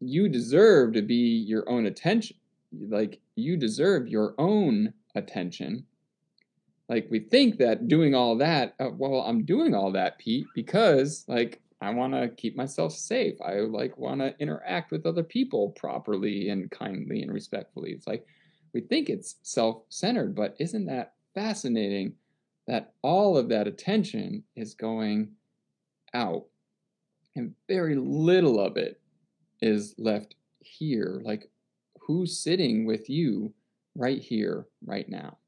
[0.00, 2.36] you deserve to be your own attention.
[2.72, 5.86] Like, you deserve your own attention.
[6.88, 11.24] Like, we think that doing all that, uh, well, I'm doing all that, Pete, because,
[11.28, 13.34] like, I want to keep myself safe.
[13.44, 17.90] I like want to interact with other people properly and kindly and respectfully.
[17.90, 18.26] It's like
[18.72, 22.14] we think it's self-centered, but isn't that fascinating
[22.66, 25.30] that all of that attention is going
[26.14, 26.46] out
[27.36, 29.00] and very little of it
[29.60, 31.20] is left here.
[31.24, 31.50] Like,
[32.00, 33.52] who's sitting with you
[33.94, 35.38] right here, right now?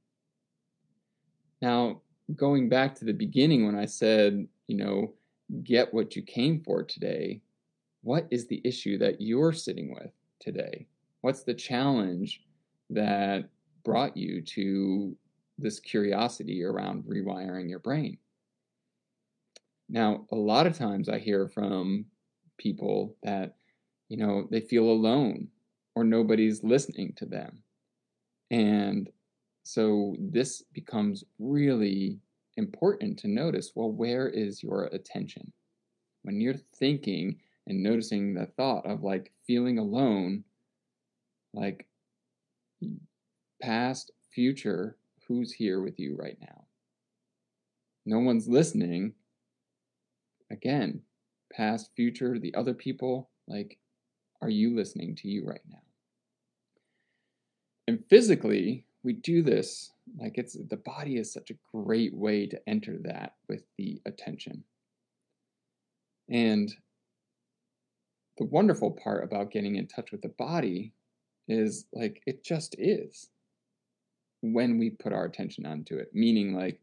[1.63, 2.03] Now,
[2.35, 5.15] going back to the beginning when I said, you know,
[5.63, 7.41] get what you came for today,
[8.03, 10.87] what is the issue that you're sitting with today?
[11.21, 12.43] What's the challenge
[12.91, 13.49] that
[13.85, 15.17] brought you to
[15.59, 18.19] this curiosity around rewiring your brain.
[19.89, 22.05] Now, a lot of times I hear from
[22.59, 23.55] people that,
[24.09, 25.49] you know, they feel alone
[25.95, 27.63] or nobody's listening to them.
[28.51, 29.09] And
[29.63, 32.19] so this becomes really
[32.57, 35.53] important to notice well, where is your attention?
[36.23, 40.45] When you're thinking and noticing the thought of like feeling alone,
[41.53, 41.87] like
[43.63, 46.65] past, future, who's here with you right now.
[48.05, 49.15] No one's listening.
[50.51, 51.03] Again,
[51.53, 53.79] past, future, the other people, like,
[54.41, 55.83] are you listening to you right now?
[57.89, 62.61] And physically, we do this like it's the body is such a great way to
[62.69, 64.65] enter that with the attention.
[66.29, 66.75] And
[68.37, 70.93] the wonderful part about getting in touch with the body
[71.49, 73.31] is like it just is
[74.41, 76.81] when we put our attention onto it, meaning like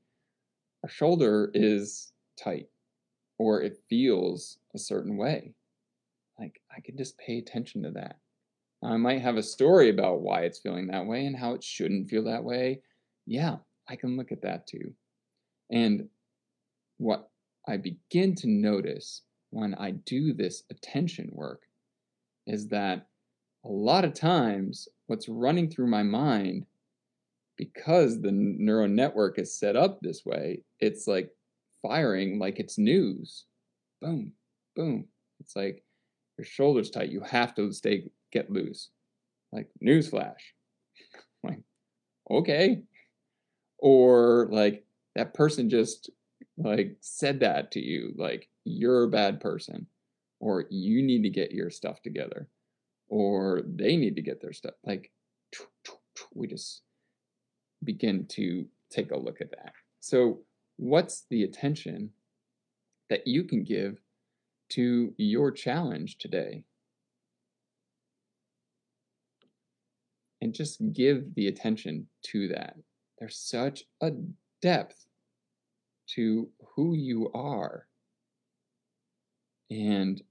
[0.83, 2.69] our shoulder is tight
[3.37, 5.53] or it feels a certain way.
[6.39, 8.17] Like I can just pay attention to that.
[8.85, 12.09] I might have a story about why it's feeling that way and how it shouldn't
[12.09, 12.81] feel that way.
[13.25, 13.57] Yeah,
[13.87, 14.93] I can look at that too.
[15.71, 16.07] And
[16.97, 17.29] what
[17.67, 19.21] I begin to notice
[19.51, 21.61] when I do this attention work
[22.45, 23.07] is that
[23.65, 26.65] a lot of times what's running through my mind
[27.55, 31.29] because the neural network is set up this way, it's like
[31.81, 33.45] firing like it's news.
[34.01, 34.33] Boom,
[34.75, 35.05] boom.
[35.39, 35.83] It's like
[36.37, 37.11] your shoulders tight.
[37.11, 38.89] You have to stay get loose.
[39.51, 40.41] Like newsflash.
[41.43, 41.59] like,
[42.29, 42.81] okay.
[43.77, 44.83] Or like
[45.15, 46.09] that person just
[46.57, 49.87] like said that to you, like you're a bad person,
[50.39, 52.47] or you need to get your stuff together,
[53.07, 54.73] or they need to get their stuff.
[54.83, 55.11] Like
[56.33, 56.81] we just
[57.83, 59.73] begin to take a look at that.
[59.99, 60.39] So,
[60.77, 62.11] what's the attention
[63.09, 63.97] that you can give
[64.69, 66.63] to your challenge today?
[70.43, 72.75] And just give the attention to that.
[73.17, 74.11] There's such a
[74.61, 75.05] depth
[76.15, 77.87] to who you are.
[79.71, 80.21] And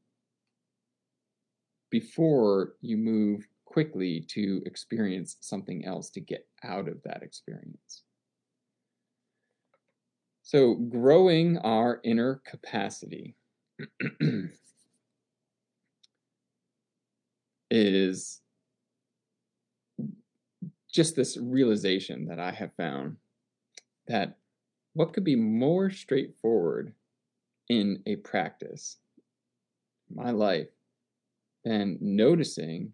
[1.89, 8.03] before you move quickly to experience something else to get out of that experience.
[10.43, 13.35] So, growing our inner capacity
[17.71, 18.42] is
[20.93, 23.17] just this realization that I have found
[24.09, 24.37] that
[24.93, 26.93] what could be more straightforward
[27.69, 28.99] in a practice,
[30.15, 30.69] my life,
[31.65, 32.93] than noticing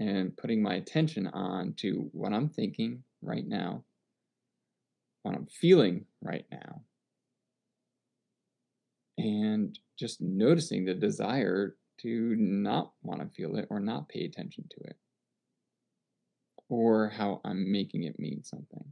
[0.00, 3.84] and putting my attention on to what I'm thinking right now,
[5.22, 6.80] what I'm feeling right now,
[9.18, 14.64] and just noticing the desire to not want to feel it or not pay attention
[14.70, 14.96] to it,
[16.74, 18.84] or how I'm making it mean something.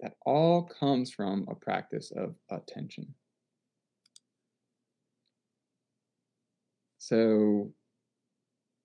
[0.00, 3.14] That all comes from a practice of attention.
[6.96, 7.70] So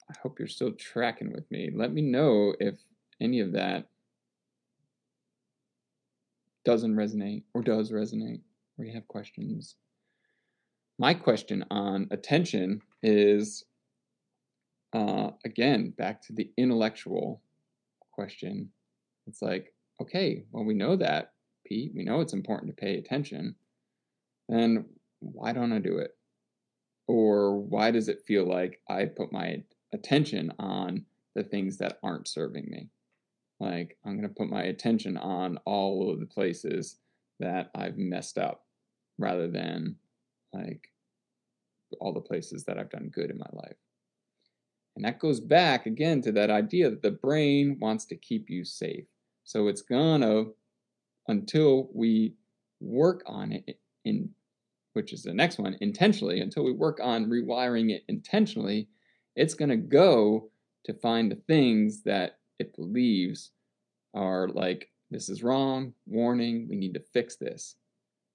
[0.10, 1.72] I hope you're still tracking with me.
[1.74, 2.76] Let me know if
[3.22, 3.88] any of that
[6.66, 8.42] doesn't resonate or does resonate,
[8.78, 9.76] or you have questions.
[10.98, 13.64] My question on attention is
[14.94, 17.42] uh, again back to the intellectual
[18.12, 18.70] question.
[19.28, 21.34] It's like, okay, well, we know that,
[21.66, 21.92] Pete.
[21.96, 23.56] We know it's important to pay attention.
[24.48, 24.86] Then
[25.20, 26.16] why don't I do it?
[27.08, 29.64] Or why does it feel like I put my
[29.94, 32.90] attention on the things that aren't serving me.
[33.60, 36.98] Like, I'm going to put my attention on all of the places
[37.40, 38.66] that I've messed up
[39.18, 39.96] rather than
[40.54, 40.90] like
[42.00, 43.76] all the places that I've done good in my life.
[45.00, 48.66] And that goes back again to that idea that the brain wants to keep you
[48.66, 49.06] safe.
[49.45, 50.47] So it's gonna,
[51.30, 52.34] until we
[52.82, 54.32] work on it in,
[54.91, 58.89] which is the next one, intentionally, until we work on rewiring it intentionally,
[59.38, 60.50] it's to go
[60.84, 63.52] to find the things that it believes
[64.14, 67.78] are like, this is wrong, warning, we need to fix this.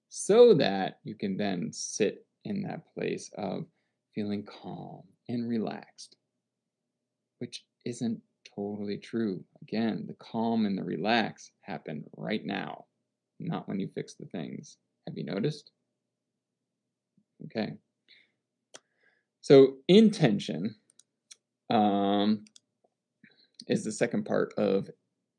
[0.09, 3.67] So that you can then sit in that place of
[4.15, 6.14] feeling calm and relaxed,
[7.39, 8.19] which isn't
[8.55, 9.43] totally true.
[9.61, 12.85] Again, the calm and the relax happen right now,
[13.39, 14.77] not when you fix the things.
[15.07, 15.71] Have you noticed?
[17.45, 17.73] Okay.
[19.41, 20.75] So, intention
[21.69, 22.45] um,
[23.67, 24.89] is the second part of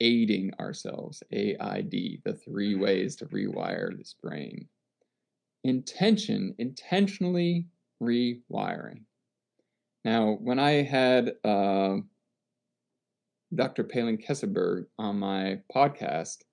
[0.01, 4.69] aiding ourselves, AID, the three ways to rewire this brain.
[5.65, 7.67] Intention, intentionally
[8.03, 9.01] rewiring.
[10.07, 11.97] Now, when I had uh,
[13.53, 13.83] Dr.
[13.83, 16.45] Palin Kesselberg on my podcast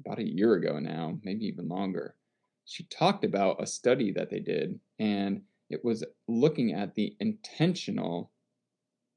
[0.00, 2.16] about a year ago now, maybe even longer,
[2.64, 8.32] she talked about a study that they did, and it was looking at the intentional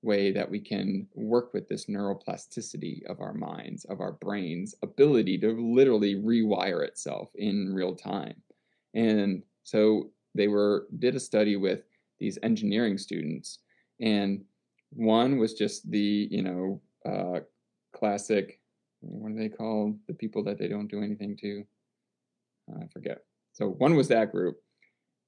[0.03, 5.39] way that we can work with this neuroplasticity of our minds, of our brains, ability
[5.39, 8.35] to literally rewire itself in real time.
[8.93, 11.81] And so they were did a study with
[12.19, 13.59] these engineering students,
[13.99, 14.43] and
[14.91, 17.39] one was just the you know uh,
[17.93, 18.59] classic.
[19.01, 21.63] What do they call The people that they don't do anything to.
[22.81, 23.19] I forget.
[23.53, 24.57] So one was that group,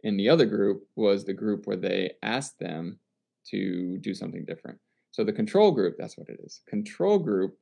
[0.03, 2.99] and the other group was the group where they asked them
[3.51, 4.79] to do something different.
[5.11, 6.61] So the control group, that's what it is.
[6.67, 7.57] Control group,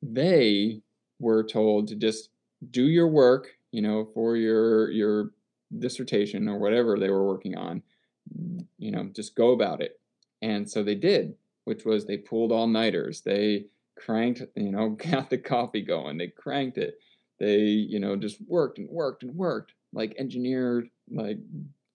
[0.00, 0.80] they
[1.18, 2.30] were told to just
[2.70, 5.32] do your work, you know, for your your
[5.78, 7.82] dissertation or whatever they were working on.
[8.78, 10.00] You know, just go about it.
[10.40, 13.20] And so they did, which was they pulled all nighters.
[13.20, 13.66] They
[13.96, 16.18] cranked, you know, got the coffee going.
[16.18, 16.98] They cranked it.
[17.38, 21.38] They, you know, just worked and worked and worked like engineer, like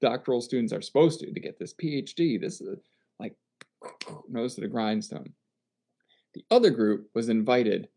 [0.02, 2.40] doctoral students are supposed to to get this PhD.
[2.40, 2.80] This is
[3.20, 3.36] like
[4.30, 5.34] nose to the grindstone.
[6.34, 7.90] The other group was invited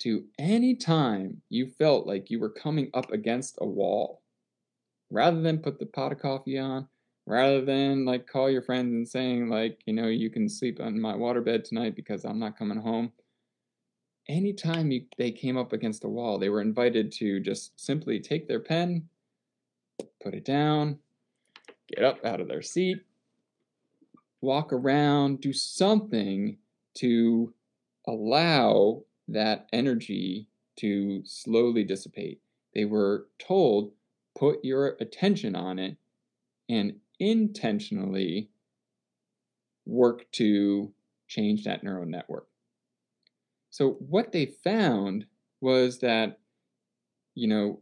[0.00, 4.22] to any time you felt like you were coming up against a wall,
[5.10, 6.86] rather than put the pot of coffee on,
[7.28, 10.98] rather than like call your friends and saying like, you know, you can sleep on
[10.98, 13.12] my waterbed tonight because I'm not coming home.
[14.28, 18.48] Anytime you, they came up against a wall, they were invited to just simply take
[18.48, 19.08] their pen,
[20.22, 20.98] put it down,
[21.94, 22.98] get up out of their seat,
[24.40, 26.56] walk around, do something
[26.94, 27.52] to
[28.06, 32.40] allow that energy to slowly dissipate.
[32.74, 33.92] They were told,
[34.34, 35.98] put your attention on it
[36.70, 38.50] and intentionally
[39.86, 40.92] work to
[41.26, 42.46] change that neural network.
[43.70, 45.26] So, what they found
[45.60, 46.38] was that,
[47.34, 47.80] you know,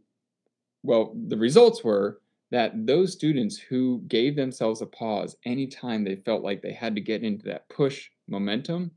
[0.83, 2.19] well, the results were
[2.51, 7.01] that those students who gave themselves a pause anytime they felt like they had to
[7.01, 8.91] get into that push momentum,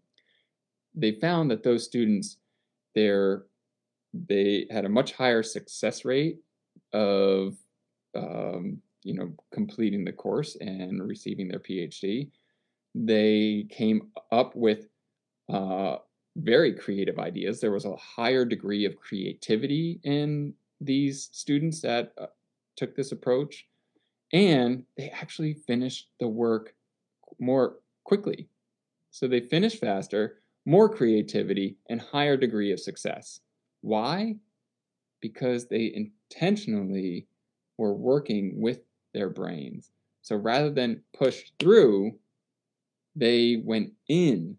[0.94, 2.36] they found that those students,
[2.94, 3.44] their
[4.12, 6.38] they had a much higher success rate
[6.92, 7.54] of
[8.16, 12.30] um, you know completing the course and receiving their phd
[12.94, 14.88] they came up with
[15.48, 15.96] uh,
[16.36, 17.60] very creative ideas.
[17.60, 22.26] There was a higher degree of creativity in these students that uh,
[22.76, 23.66] took this approach
[24.32, 26.74] and they actually finished the work
[27.38, 28.48] more quickly.
[29.10, 33.40] So they finished faster more creativity and higher degree of success.
[33.80, 34.36] Why?
[35.20, 37.26] Because they intentionally
[37.76, 38.80] were working with
[39.12, 39.90] their brains.
[40.22, 42.12] So rather than push through,
[43.16, 44.56] they went in.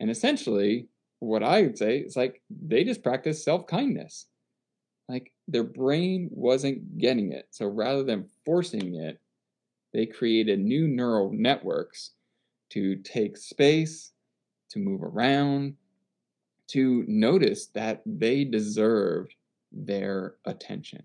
[0.00, 0.88] And essentially,
[1.20, 4.26] what I would say is like they just practiced self kindness.
[5.08, 7.48] Like their brain wasn't getting it.
[7.50, 9.20] So rather than forcing it,
[9.92, 12.10] they created new neural networks
[12.70, 14.12] to take space,
[14.70, 15.76] to move around,
[16.68, 19.34] to notice that they deserved
[19.70, 21.02] their attention.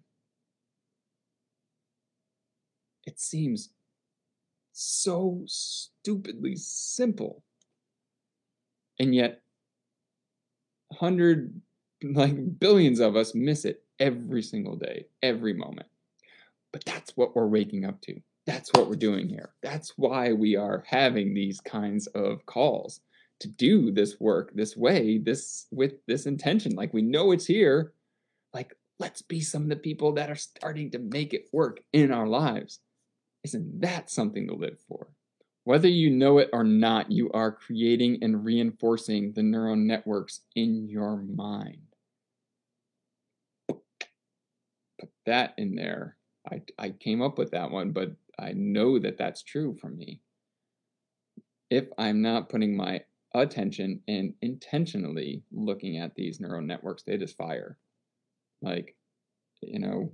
[3.09, 3.71] It seems
[4.71, 7.41] so stupidly simple.
[8.99, 9.41] And yet,
[10.93, 11.59] hundred,
[12.03, 15.87] like billions of us miss it every single day, every moment.
[16.71, 18.21] But that's what we're waking up to.
[18.45, 19.55] That's what we're doing here.
[19.63, 23.01] That's why we are having these kinds of calls
[23.39, 26.75] to do this work this way, this with this intention.
[26.75, 27.91] Like we know it's here.
[28.53, 32.11] Like let's be some of the people that are starting to make it work in
[32.11, 32.81] our lives.
[33.43, 35.07] Isn't that something to live for?
[35.63, 40.87] Whether you know it or not, you are creating and reinforcing the neural networks in
[40.87, 41.83] your mind.
[43.67, 46.17] Put that in there.
[46.51, 50.21] I, I came up with that one, but I know that that's true for me.
[51.69, 53.03] If I'm not putting my
[53.35, 57.77] attention and intentionally looking at these neural networks, they just fire.
[58.61, 58.95] Like,
[59.61, 60.13] you know,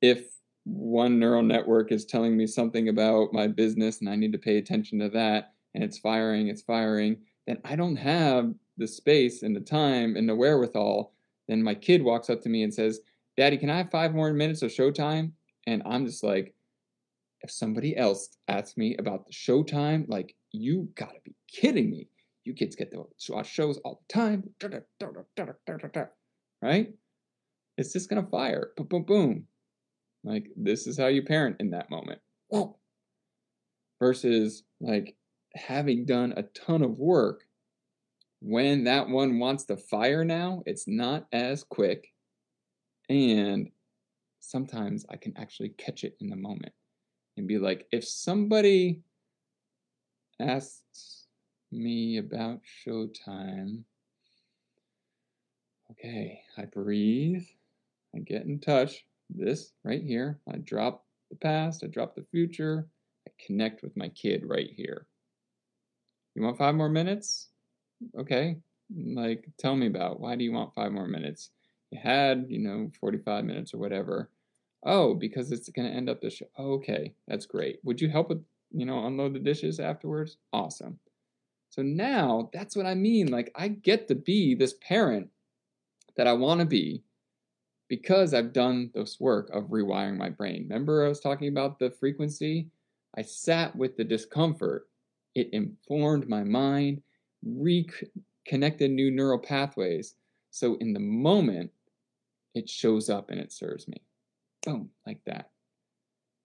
[0.00, 0.26] if
[0.64, 4.58] one neural network is telling me something about my business and I need to pay
[4.58, 9.54] attention to that and it's firing, it's firing, then I don't have the space and
[9.54, 11.12] the time and the wherewithal.
[11.48, 13.00] Then my kid walks up to me and says,
[13.36, 15.32] Daddy, can I have five more minutes of showtime?
[15.66, 16.54] And I'm just like,
[17.40, 22.08] if somebody else asks me about the showtime, like, you gotta be kidding me.
[22.44, 24.50] You kids get to watch shows all the time.
[26.60, 26.92] Right?
[27.78, 28.72] It's just gonna fire.
[28.76, 29.46] Boom, boom, boom.
[30.24, 32.20] Like this is how you parent in that moment.
[34.00, 35.16] Versus like
[35.54, 37.44] having done a ton of work,
[38.40, 42.08] when that one wants to fire now, it's not as quick.
[43.08, 43.70] And
[44.40, 46.72] sometimes I can actually catch it in the moment
[47.36, 49.02] and be like, if somebody
[50.40, 51.26] asks
[51.70, 53.82] me about Showtime.
[55.90, 57.44] Okay, I breathe.
[58.14, 59.04] I get in touch.
[59.34, 60.38] This right here.
[60.52, 61.82] I drop the past.
[61.84, 62.86] I drop the future.
[63.26, 65.06] I connect with my kid right here.
[66.34, 67.48] You want five more minutes?
[68.18, 68.56] Okay.
[68.94, 71.50] Like, tell me about why do you want five more minutes?
[71.90, 74.30] You had, you know, 45 minutes or whatever.
[74.84, 76.46] Oh, because it's going to end up the show.
[76.58, 77.78] okay, that's great.
[77.84, 80.38] Would you help with, you know, unload the dishes afterwards?
[80.52, 80.98] Awesome.
[81.70, 83.28] So now that's what I mean.
[83.28, 85.28] Like, I get to be this parent
[86.16, 87.04] that I want to be
[87.92, 90.62] because I've done this work of rewiring my brain.
[90.66, 92.70] Remember, I was talking about the frequency?
[93.18, 94.88] I sat with the discomfort.
[95.34, 97.02] It informed my mind,
[97.44, 100.14] reconnected new neural pathways.
[100.50, 101.70] So in the moment,
[102.54, 104.00] it shows up and it serves me.
[104.64, 105.50] Boom, like that.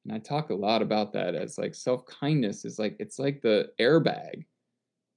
[0.04, 3.42] And I talk a lot about that as like self kindness is like, it's like
[3.42, 4.44] the airbag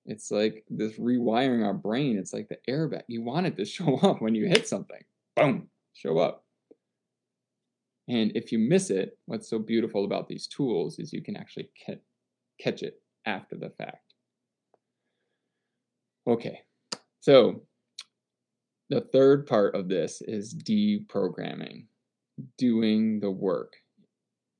[0.06, 2.18] it's like this rewiring our brain.
[2.18, 3.02] It's like the airbag.
[3.06, 5.02] You want it to show up when you hit something.
[5.36, 6.44] Boom, show up.
[8.08, 11.70] And if you miss it, what's so beautiful about these tools is you can actually
[12.60, 14.14] catch it after the fact.
[16.26, 16.60] Okay,
[17.20, 17.62] so
[18.88, 21.86] the third part of this is deprogramming,
[22.58, 23.74] doing the work.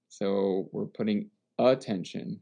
[0.09, 2.41] So we're putting attention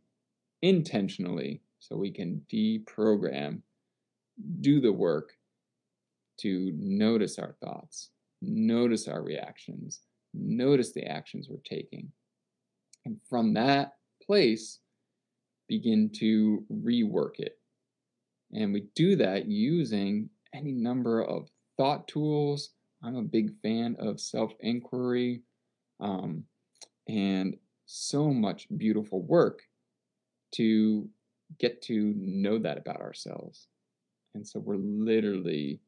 [0.62, 3.62] intentionally so we can deprogram,
[4.60, 5.30] do the work
[6.40, 8.10] to notice our thoughts,
[8.42, 10.00] notice our reactions,
[10.34, 12.10] notice the actions we're taking.
[13.04, 13.92] And from that
[14.24, 14.80] place,
[15.68, 17.58] begin to rework it.
[18.52, 22.70] And we do that using any number of thought tools.
[23.02, 25.42] I'm a big fan of self inquiry
[26.00, 26.44] um,
[27.08, 29.62] and so much beautiful work
[30.54, 31.08] to
[31.58, 33.68] get to know that about ourselves.
[34.34, 35.80] And so we're literally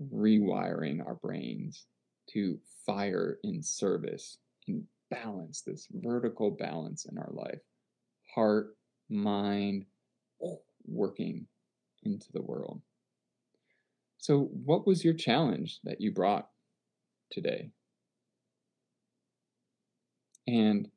[0.00, 1.86] rewiring our brains
[2.32, 4.38] to fire in service
[4.68, 7.60] and balance this vertical balance in our life
[8.34, 8.76] heart,
[9.08, 9.84] mind,
[10.86, 11.46] working
[12.04, 12.80] into the world.
[14.18, 16.48] So, what was your challenge that you brought
[17.30, 17.70] today?
[20.46, 20.88] And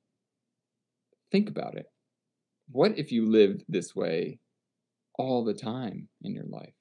[1.32, 1.88] think about it.
[2.72, 4.40] What if you lived this way
[5.16, 6.74] all the time in your life?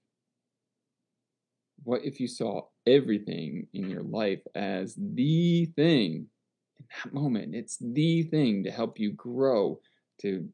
[1.84, 6.26] What if you saw everything in your life as the thing
[6.78, 7.54] in that moment?
[7.54, 9.80] It's the thing to help you grow,
[10.20, 10.48] to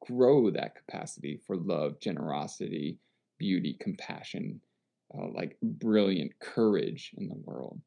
[0.00, 2.98] grow that capacity for love, generosity,
[3.38, 4.60] beauty, compassion,
[5.14, 7.80] uh, like brilliant courage in the world.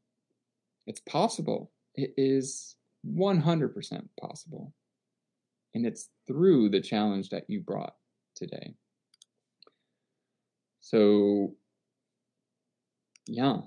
[0.88, 1.72] It's possible.
[1.96, 2.76] It is
[3.08, 4.74] 100% possible.
[5.76, 7.96] And it's through the challenge that you brought
[8.36, 8.74] today.
[10.82, 11.56] So,
[13.28, 13.58] yeah,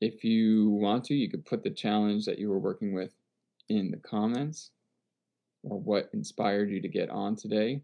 [0.00, 3.14] if you want to, you could put the challenge that you were working with
[3.68, 4.70] in the comments
[5.62, 7.80] or what inspired you to get on today.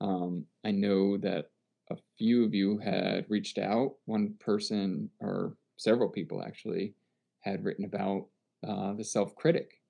[0.00, 1.50] Um, I know that
[1.90, 3.96] a few of you had reached out.
[4.06, 6.94] One person, or several people actually,
[7.40, 8.26] had written about
[8.66, 9.80] uh, the self critic,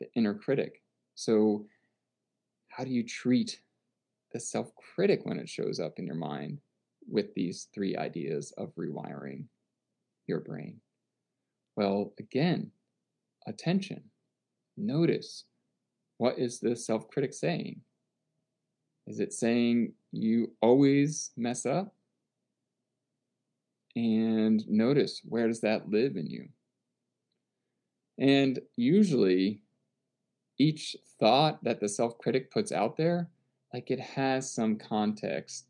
[0.00, 0.82] the inner critic.
[1.14, 1.66] So,
[2.68, 3.60] how do you treat
[4.32, 6.60] the self critic when it shows up in your mind
[7.08, 9.44] with these three ideas of rewiring
[10.26, 10.80] your brain?
[11.76, 12.70] Well, again,
[13.46, 14.02] attention.
[14.76, 15.44] Notice
[16.18, 17.80] what is the self critic saying?
[19.06, 21.94] Is it saying you always mess up?
[23.94, 26.48] And notice where does that live in you?
[28.18, 29.62] And usually,
[30.58, 33.28] each thought that the self critic puts out there,
[33.72, 35.66] like it has some context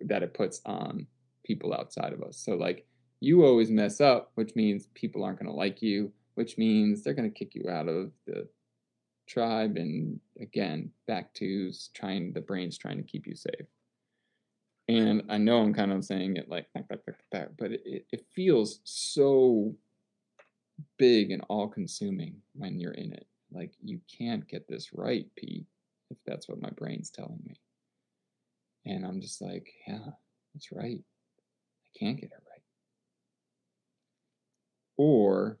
[0.00, 1.06] that it puts on
[1.44, 2.38] people outside of us.
[2.38, 2.86] So, like,
[3.22, 7.14] you always mess up, which means people aren't going to like you, which means they're
[7.14, 8.48] going to kick you out of the
[9.28, 13.66] tribe and again back to trying the brain's trying to keep you safe.
[14.88, 19.72] And i know i'm kind of saying it like that but it, it feels so
[20.98, 23.26] big and all consuming when you're in it.
[23.52, 25.66] Like you can't get this right pete
[26.10, 27.60] if that's what my brain's telling me.
[28.84, 30.10] And i'm just like yeah
[30.52, 30.98] that's right.
[31.00, 32.51] I can't get it right
[35.02, 35.58] or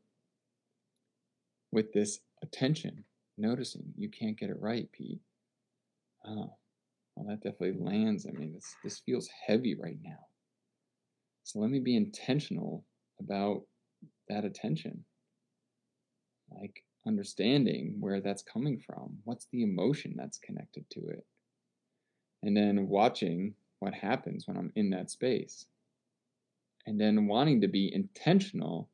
[1.72, 3.02] with this attention
[3.36, 5.18] noticing you can't get it right, Pete.
[6.24, 6.54] Oh,
[7.16, 8.24] well, that definitely lands.
[8.24, 10.28] I mean, this, this feels heavy right now.
[11.42, 12.84] So let me be intentional
[13.18, 13.62] about
[14.28, 15.04] that attention.
[16.48, 19.18] Like understanding where that's coming from.
[19.24, 21.26] What's the emotion that's connected to it?
[22.44, 25.66] And then watching what happens when I'm in that space.
[26.86, 28.88] And then wanting to be intentional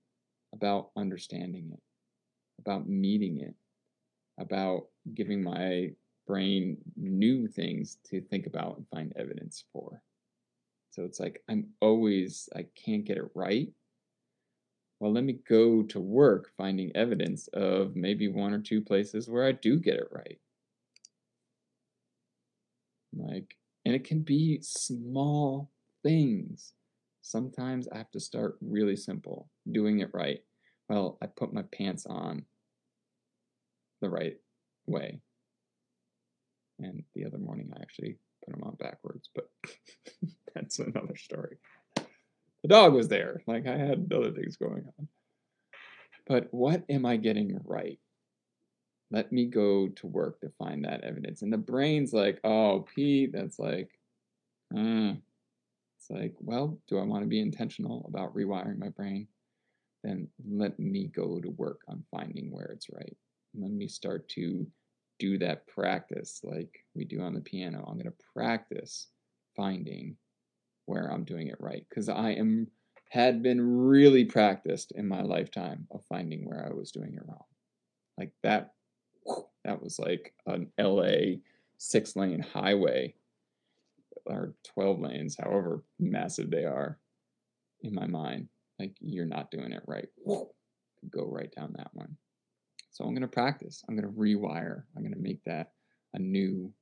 [0.52, 1.80] about understanding it,
[2.60, 3.54] about meeting it,
[4.38, 5.90] about giving my
[6.26, 10.02] brain new things to think about and find evidence for.
[10.90, 13.68] So it's like I'm always, I can't get it right.
[15.00, 19.46] Well, let me go to work finding evidence of maybe one or two places where
[19.46, 20.38] I do get it right.
[23.16, 25.70] Like, and it can be small
[26.02, 26.74] things.
[27.22, 30.40] Sometimes I have to start really simple, doing it right.
[30.88, 32.44] Well, I put my pants on
[34.00, 34.36] the right
[34.86, 35.20] way.
[36.78, 39.50] And the other morning, I actually put them on backwards, but
[40.54, 41.56] that's another story.
[42.62, 45.08] The dog was there, like I had other things going on.
[46.26, 47.98] But what am I getting right?
[49.10, 51.42] Let me go to work to find that evidence.
[51.42, 53.88] And the brain's like, oh, Pete, that's like,
[54.76, 55.14] uh.
[56.08, 59.28] It's like, well, do I want to be intentional about rewiring my brain?
[60.04, 63.16] Then let me go to work on finding where it's right
[63.54, 64.66] Let me start to
[65.18, 67.84] do that practice like we do on the piano.
[67.86, 69.08] I'm going to practice
[69.56, 70.16] finding
[70.86, 72.68] where I'm doing it right because I am
[73.10, 77.44] had been really practiced in my lifetime of finding where I was doing it wrong.
[78.18, 78.72] Like that
[79.64, 81.38] that was like an LA
[81.78, 83.14] six lane highway
[84.28, 86.98] or 12 lanes, however massive they are
[87.82, 88.48] in my mind.
[88.78, 90.08] Like you're not doing it right.
[91.10, 92.16] Go right down that one.
[92.90, 93.84] So I'm going to practice.
[93.88, 94.82] I'm going to rewire.
[94.96, 95.72] I'm going to make that
[96.14, 96.72] a new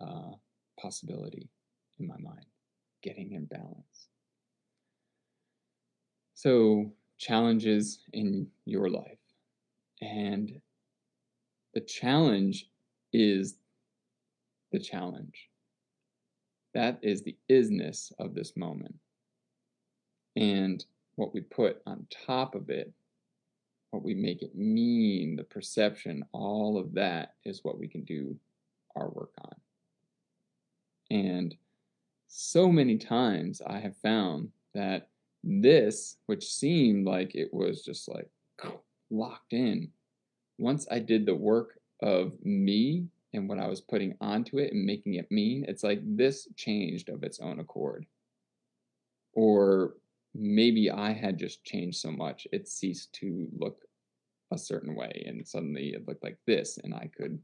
[0.00, 0.32] uh,
[0.80, 1.48] possibility
[1.98, 2.46] in my mind,
[3.02, 4.08] getting in balance.
[6.34, 9.18] So, challenges in your life.
[10.00, 10.60] And
[11.74, 12.66] the challenge
[13.12, 13.54] is
[14.72, 15.48] the challenge.
[16.74, 18.94] That is the isness of this moment.
[20.36, 20.84] And
[21.16, 22.92] what we put on top of it,
[23.90, 28.34] what we make it mean, the perception, all of that is what we can do
[28.96, 29.54] our work on.
[31.10, 31.54] And
[32.28, 35.08] so many times I have found that
[35.44, 38.30] this, which seemed like it was just like
[39.10, 39.90] locked in,
[40.58, 44.84] once I did the work of me and what I was putting onto it and
[44.84, 48.06] making it mean, it's like this changed of its own accord.
[49.34, 49.94] Or
[50.34, 53.82] maybe I had just changed so much, it ceased to look
[54.50, 57.38] a certain way and suddenly it looked like this and I could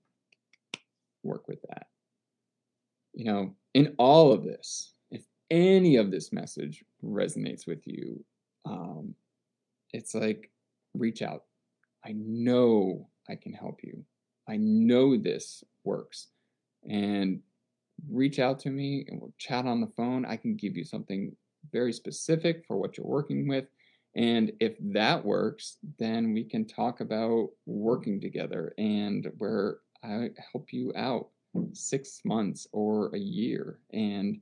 [1.22, 1.86] work with that.
[3.14, 8.22] You know, in all of this, if any of this message resonates with you,
[8.66, 9.14] um,
[9.92, 10.50] it's like
[10.94, 11.44] reach out.
[12.04, 14.04] I know I can help you.
[14.48, 16.28] I know this works.
[16.88, 17.40] And
[18.08, 20.24] reach out to me and we'll chat on the phone.
[20.24, 21.34] I can give you something
[21.72, 23.66] very specific for what you're working with.
[24.14, 30.72] And if that works, then we can talk about working together and where I help
[30.72, 31.28] you out
[31.72, 34.40] six months or a year and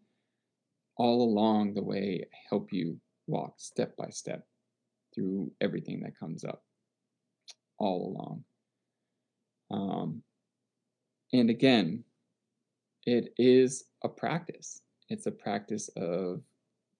[0.97, 4.47] all along the way help you walk step by step
[5.15, 6.63] through everything that comes up
[7.79, 8.45] all along.
[9.71, 10.23] Um,
[11.33, 12.05] and again,
[13.05, 14.83] it is a practice.
[15.09, 16.43] It's a practice of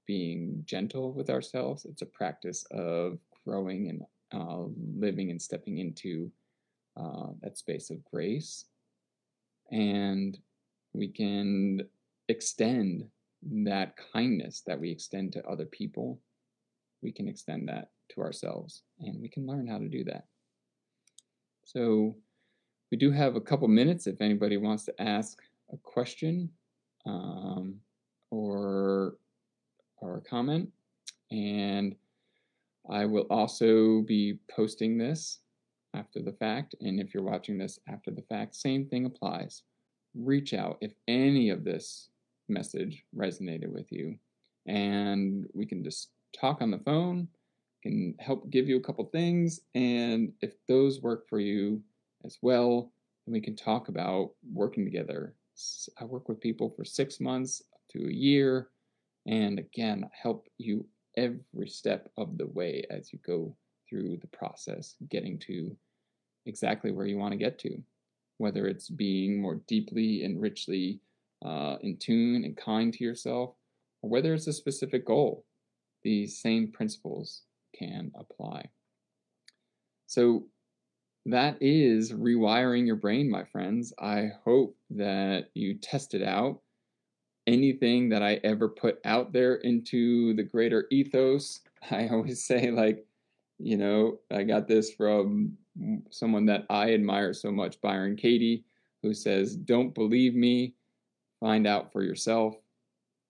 [0.07, 1.85] being gentle with ourselves.
[1.85, 4.03] It's a practice of growing and
[4.33, 4.65] uh,
[4.97, 6.31] living and stepping into
[6.97, 8.67] uh, that space of grace.
[9.71, 10.39] And
[10.93, 11.83] we can
[12.29, 13.09] extend
[13.43, 16.21] that kindness that we extend to other people.
[17.03, 20.25] We can extend that to ourselves, and we can learn how to do that.
[21.65, 22.17] So,
[22.91, 25.41] we do have a couple minutes if anybody wants to ask
[25.73, 26.51] a question
[27.05, 27.77] um,
[28.31, 29.17] or
[29.99, 30.69] or a comment.
[31.31, 31.97] And
[32.89, 35.41] I will also be posting this
[35.95, 36.75] after the fact.
[36.81, 39.63] And if you're watching this after the fact, same thing applies.
[40.15, 42.11] Reach out if any of this
[42.49, 44.17] message resonated with you.
[44.67, 47.29] And we can just talk on the phone,
[47.83, 49.61] can help give you a couple things.
[49.75, 51.83] And if those work for you,
[52.27, 52.93] as well.
[53.27, 55.35] And we can talk about working together.
[56.01, 57.63] I work with people for six months
[57.93, 58.69] to a year,
[59.27, 63.57] and again, help you every step of the way as you go
[63.89, 65.75] through the process, getting to
[66.45, 67.83] exactly where you want to get to.
[68.39, 71.01] Whether it's being more deeply and richly
[71.45, 73.55] uh, in tune and kind to yourself,
[74.03, 75.45] or whether it's a specific goal,
[76.03, 77.43] these same principles
[77.79, 78.69] can apply.
[80.07, 80.47] So,
[81.27, 83.93] that is rewiring your brain, my friends.
[83.99, 86.61] I hope that you test it out.
[87.49, 91.61] Anything that I ever put out there into the greater ethos,
[91.91, 93.05] I always say, like,
[93.59, 95.57] you know, I got this from
[96.11, 98.65] someone that I admire so much, Byron Katie,
[99.03, 100.75] who says, Don't believe me,
[101.41, 102.55] find out for yourself.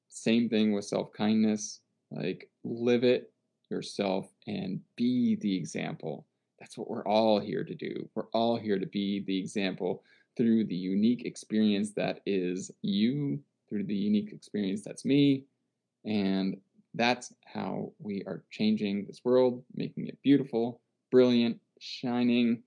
[0.08, 1.80] Same thing with self kindness.
[2.10, 3.32] Like, live it
[3.70, 6.26] yourself and be the example
[6.66, 8.08] that's what we're all here to do.
[8.16, 10.02] We're all here to be the example
[10.36, 13.38] through the unique experience that is you,
[13.68, 15.44] through the unique experience that's me.
[16.04, 16.56] And
[16.94, 20.80] that's how we are changing this world, making it beautiful,
[21.12, 22.64] brilliant, shining,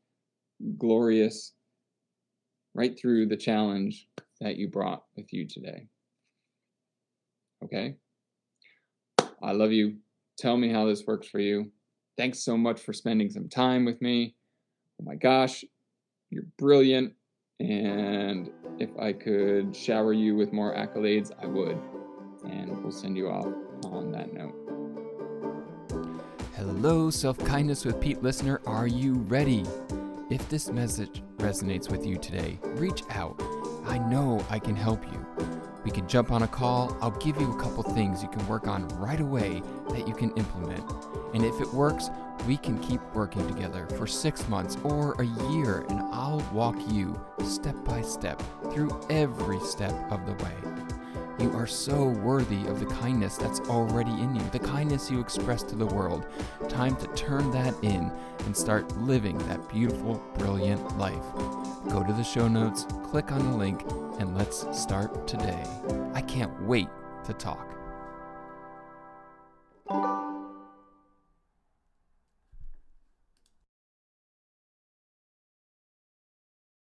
[0.77, 1.51] glorious,
[2.73, 4.07] right through the challenge
[4.39, 5.87] that you brought with you today.
[7.65, 7.95] Okay?
[9.43, 9.97] I love you.
[10.37, 11.69] Tell me how this works for you.
[12.19, 14.35] Thanks so much for spending some time with me.
[14.99, 15.63] Oh my gosh,
[16.29, 17.13] you're brilliant.
[17.61, 21.79] And if I could shower you with more accolades, I would.
[22.43, 23.47] And we'll send you off
[23.85, 24.53] on that note.
[26.57, 28.59] Hello, Self Kindness with Pete listener.
[28.65, 29.63] Are you ready?
[30.29, 33.41] If this message resonates with you today, reach out.
[33.85, 35.25] I know I can help you.
[35.89, 36.95] We can jump on a call.
[37.01, 40.29] I'll give you a couple things you can work on right away that you can
[40.35, 40.83] implement.
[41.33, 42.11] And if it works,
[42.45, 47.19] we can keep working together for six months or a year, and I'll walk you
[47.43, 48.39] step by step
[48.71, 50.88] through every step of the way.
[51.39, 55.63] You are so worthy of the kindness that's already in you, the kindness you express
[55.63, 56.25] to the world.
[56.67, 58.11] Time to turn that in
[58.45, 61.23] and start living that beautiful, brilliant life.
[61.89, 63.83] Go to the show notes, click on the link,
[64.19, 65.63] and let's start today.
[66.13, 66.89] I can't wait
[67.23, 67.78] to talk.